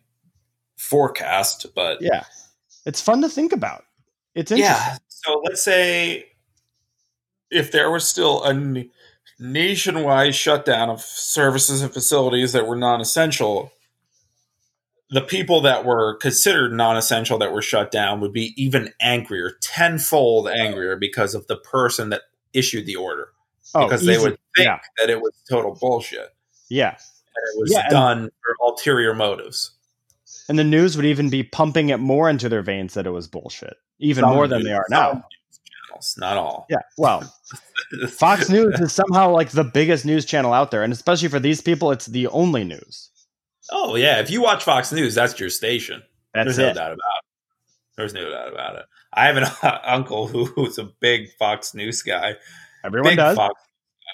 forecast. 0.77 1.67
But 1.75 2.01
yeah, 2.01 2.23
it's 2.85 3.01
fun 3.01 3.21
to 3.21 3.29
think 3.29 3.51
about. 3.51 3.83
It's 4.33 4.51
interesting. 4.51 4.75
yeah, 4.75 4.97
so 5.07 5.41
let's 5.43 5.61
say 5.61 6.25
if 7.51 7.71
there 7.71 7.89
was 7.91 8.07
still 8.07 8.43
a 8.43 8.49
n- 8.49 8.89
nationwide 9.39 10.35
shutdown 10.35 10.89
of 10.89 11.01
services 11.01 11.81
and 11.81 11.93
facilities 11.93 12.53
that 12.53 12.67
were 12.67 12.75
non-essential 12.75 13.71
the 15.09 15.21
people 15.21 15.61
that 15.61 15.85
were 15.85 16.15
considered 16.17 16.73
non-essential 16.73 17.37
that 17.37 17.53
were 17.53 17.61
shut 17.61 17.91
down 17.91 18.19
would 18.19 18.33
be 18.33 18.53
even 18.61 18.93
angrier, 18.99 19.53
tenfold 19.61 20.49
angrier 20.49 20.97
because 20.97 21.33
of 21.33 21.47
the 21.47 21.55
person 21.55 22.09
that 22.09 22.23
issued 22.53 22.85
the 22.85 22.97
order. 22.97 23.29
Oh, 23.73 23.85
because 23.85 24.03
they 24.05 24.17
would 24.17 24.37
think 24.57 24.67
Yeah. 24.67 24.79
that 24.97 25.09
it 25.09 25.21
was 25.21 25.31
total 25.49 25.77
bullshit. 25.79 26.35
Yeah. 26.67 26.89
And 26.89 26.97
it 27.55 27.61
was 27.61 27.71
Yeah, 27.71 27.83
and- 27.83 27.89
done 27.91 28.29
for 28.43 28.55
ulterior 28.67 29.13
motives. 29.13 29.71
And 30.49 30.59
the 30.59 30.65
news 30.65 30.97
would 30.97 31.05
even 31.05 31.29
be 31.29 31.41
pumping 31.43 31.87
it 31.87 31.99
more 32.01 32.29
into 32.29 32.49
their 32.49 32.61
veins 32.61 32.93
that 32.95 33.05
it 33.07 33.11
was 33.11 33.29
bullshit, 33.29 33.77
even 33.99 34.23
Some 34.23 34.33
more 34.33 34.45
than 34.47 34.63
they 34.65 34.73
are 34.73 34.85
now. 34.89 35.23
Channels, 35.97 36.15
not 36.17 36.37
all. 36.37 36.65
Yeah. 36.69 36.77
Well, 36.97 37.21
Fox 38.09 38.49
News 38.49 38.79
is 38.79 38.93
somehow 38.93 39.31
like 39.31 39.49
the 39.49 39.63
biggest 39.63 40.05
news 40.05 40.25
channel 40.25 40.53
out 40.53 40.71
there. 40.71 40.83
And 40.83 40.93
especially 40.93 41.29
for 41.29 41.39
these 41.39 41.61
people, 41.61 41.91
it's 41.91 42.05
the 42.05 42.27
only 42.27 42.63
news. 42.63 43.09
Oh 43.71 43.95
yeah, 43.95 44.19
if 44.19 44.29
you 44.29 44.41
watch 44.41 44.63
Fox 44.63 44.91
News, 44.91 45.15
that's 45.15 45.39
your 45.39 45.49
station. 45.49 46.01
That's 46.33 46.45
There's 46.45 46.57
no 46.57 46.73
doubt 46.73 46.91
about 46.93 46.93
it. 46.93 47.23
There's 47.97 48.13
no 48.13 48.29
doubt 48.29 48.53
about 48.53 48.75
it. 48.77 48.85
I 49.13 49.25
have 49.27 49.37
an 49.37 49.45
uncle 49.83 50.27
who- 50.27 50.45
who's 50.45 50.77
a 50.77 50.83
big 50.99 51.31
Fox 51.37 51.73
News 51.73 52.01
guy. 52.01 52.35
Everyone 52.83 53.11
big 53.11 53.17
does. 53.17 53.35
Fox. 53.35 53.53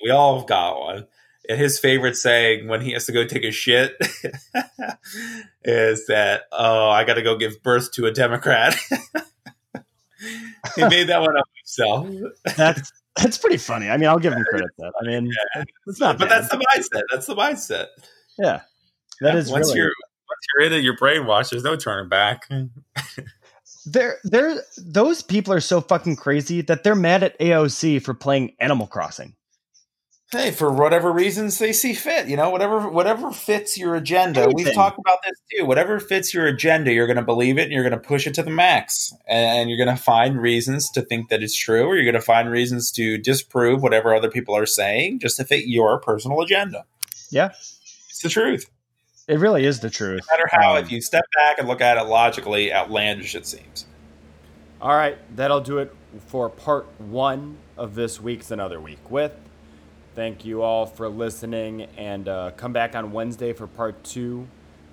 We 0.04 0.10
all 0.10 0.40
have 0.40 0.48
got 0.48 0.80
one. 0.80 1.08
And 1.50 1.60
his 1.60 1.78
favorite 1.78 2.16
saying 2.16 2.68
when 2.70 2.80
he 2.82 2.94
has 2.94 3.06
to 3.08 3.12
go 3.12 3.26
take 3.26 3.44
a 3.44 3.52
shit 3.52 3.96
is 5.64 6.08
that, 6.08 6.44
"Oh, 6.54 6.90
I 6.90 7.04
got 7.04 7.16
to 7.16 7.22
go 7.22 7.38
give 7.38 7.62
birth 7.62 7.92
to 7.94 8.06
a 8.06 8.12
Democrat." 8.12 8.76
He 10.76 10.88
made 10.88 11.08
that 11.08 11.22
one 11.22 11.38
up 11.38 11.48
himself. 11.62 12.08
That's 12.58 12.92
that's 13.16 13.38
pretty 13.38 13.58
funny. 13.58 13.90
I 13.90 13.98
mean, 13.98 14.10
I'll 14.10 14.20
give 14.20 14.34
him 14.34 14.44
credit 14.50 14.70
for 14.76 14.86
that. 14.86 14.94
I 15.02 15.06
mean, 15.06 15.32
it's 15.88 16.00
not 16.00 16.18
but 16.18 16.30
bad. 16.30 16.42
that's 16.42 16.52
the 16.52 16.58
mindset. 16.58 17.04
That's 17.12 17.26
the 17.28 17.36
mindset. 17.36 17.88
yeah. 18.38 18.62
That 19.22 19.36
is 19.36 19.52
once 19.52 19.68
really 19.68 19.80
you're 19.80 19.94
once 20.30 20.48
you're 20.56 20.66
into 20.66 20.82
your 20.82 20.98
brainwash, 20.98 21.52
there's 21.52 21.64
no 21.64 21.76
turning 21.76 22.10
back. 22.10 22.50
they're 23.86 24.18
they're 24.24 24.62
those 24.78 25.22
people 25.22 25.54
are 25.54 25.60
so 25.60 25.82
fucking 25.82 26.16
crazy 26.16 26.62
that 26.62 26.84
they're 26.84 26.96
mad 26.96 27.24
at 27.24 27.40
AOC 27.40 28.02
for 28.02 28.14
playing 28.14 28.56
Animal 28.60 28.88
Crossing. 28.88 29.36
Hey, 30.34 30.50
for 30.50 30.72
whatever 30.72 31.12
reasons 31.12 31.60
they 31.60 31.72
see 31.72 31.94
fit, 31.94 32.28
you 32.28 32.36
know, 32.36 32.50
whatever 32.50 32.90
whatever 32.90 33.32
fits 33.32 33.78
your 33.78 33.94
agenda. 33.94 34.50
We've 34.52 34.74
talked 34.74 34.98
about 34.98 35.20
this 35.24 35.40
too. 35.52 35.66
Whatever 35.66 36.00
fits 36.00 36.34
your 36.34 36.48
agenda, 36.48 36.92
you're 36.92 37.06
going 37.06 37.18
to 37.18 37.24
believe 37.24 37.60
it 37.60 37.66
and 37.66 37.72
you're 37.72 37.88
going 37.88 37.94
to 38.02 38.08
push 38.08 38.26
it 38.26 38.34
to 38.34 38.44
the 38.44 38.50
max. 38.50 39.14
And 39.28 39.70
you're 39.70 39.78
going 39.78 39.96
to 39.96 40.02
find 40.02 40.42
reasons 40.42 40.90
to 40.92 41.04
think 41.04 41.30
that 41.30 41.44
it's 41.44 41.56
true 41.56 41.86
or 41.86 41.96
you're 41.96 42.04
going 42.04 42.16
to 42.16 42.22
find 42.22 42.50
reasons 42.50 42.92
to 42.94 43.20
disprove 43.20 43.84
whatever 43.84 44.16
other 44.16 44.30
people 44.30 44.58
are 44.58 44.66
saying 44.66 45.20
just 45.20 45.38
to 45.38 45.46
fit 45.46 45.68
your 45.68 46.00
personal 46.00 46.42
agenda. 46.42 46.86
Yeah. 47.30 47.50
It's 48.10 48.22
the 48.24 48.30
truth. 48.30 48.70
It 49.28 49.40
really 49.40 49.66
is 49.66 49.82
the 49.82 49.92
truth. 49.92 50.22
No 50.30 50.36
matter 50.36 50.50
how, 50.52 50.78
Um, 50.78 50.84
if 50.84 50.92
you 50.92 51.00
step 51.00 51.26
back 51.36 51.60
and 51.60 51.68
look 51.68 51.80
at 51.80 51.98
it 51.98 52.06
logically, 52.06 52.74
outlandish 52.74 53.36
it 53.36 53.46
seems. 53.46 53.86
All 54.82 54.96
right, 54.96 55.18
that'll 55.36 55.62
do 55.62 55.78
it 55.78 55.96
for 56.28 56.50
part 56.50 56.88
one 57.00 57.58
of 57.78 57.96
this 57.96 58.20
week's 58.20 58.52
Another 58.52 58.82
Week 58.82 59.10
with. 59.10 59.32
Thank 60.16 60.46
you 60.46 60.62
all 60.62 60.86
for 60.86 61.10
listening, 61.10 61.88
and 61.98 62.28
uh, 62.28 62.52
come 62.56 62.72
back 62.72 62.96
on 62.96 63.12
Wednesday 63.12 63.52
for 63.52 63.66
part 63.66 64.04
two. 64.04 64.48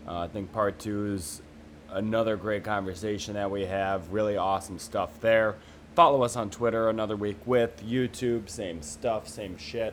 Uh, 0.08 0.20
I 0.20 0.28
think 0.28 0.50
part 0.50 0.78
two 0.78 1.12
is 1.12 1.42
another 1.90 2.36
great 2.36 2.64
conversation 2.64 3.34
that 3.34 3.50
we 3.50 3.66
have. 3.66 4.10
Really 4.14 4.38
awesome 4.38 4.78
stuff 4.78 5.20
there. 5.20 5.56
Follow 5.94 6.22
us 6.22 6.36
on 6.36 6.48
Twitter, 6.48 6.88
Another 6.88 7.16
Week 7.16 7.36
with, 7.44 7.86
YouTube, 7.86 8.48
same 8.48 8.80
stuff, 8.80 9.28
same 9.28 9.58
shit. 9.58 9.92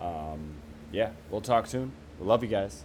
Um, 0.00 0.54
yeah, 0.90 1.10
we'll 1.30 1.42
talk 1.42 1.66
soon. 1.66 1.92
We 2.18 2.24
love 2.24 2.42
you 2.42 2.48
guys. 2.48 2.84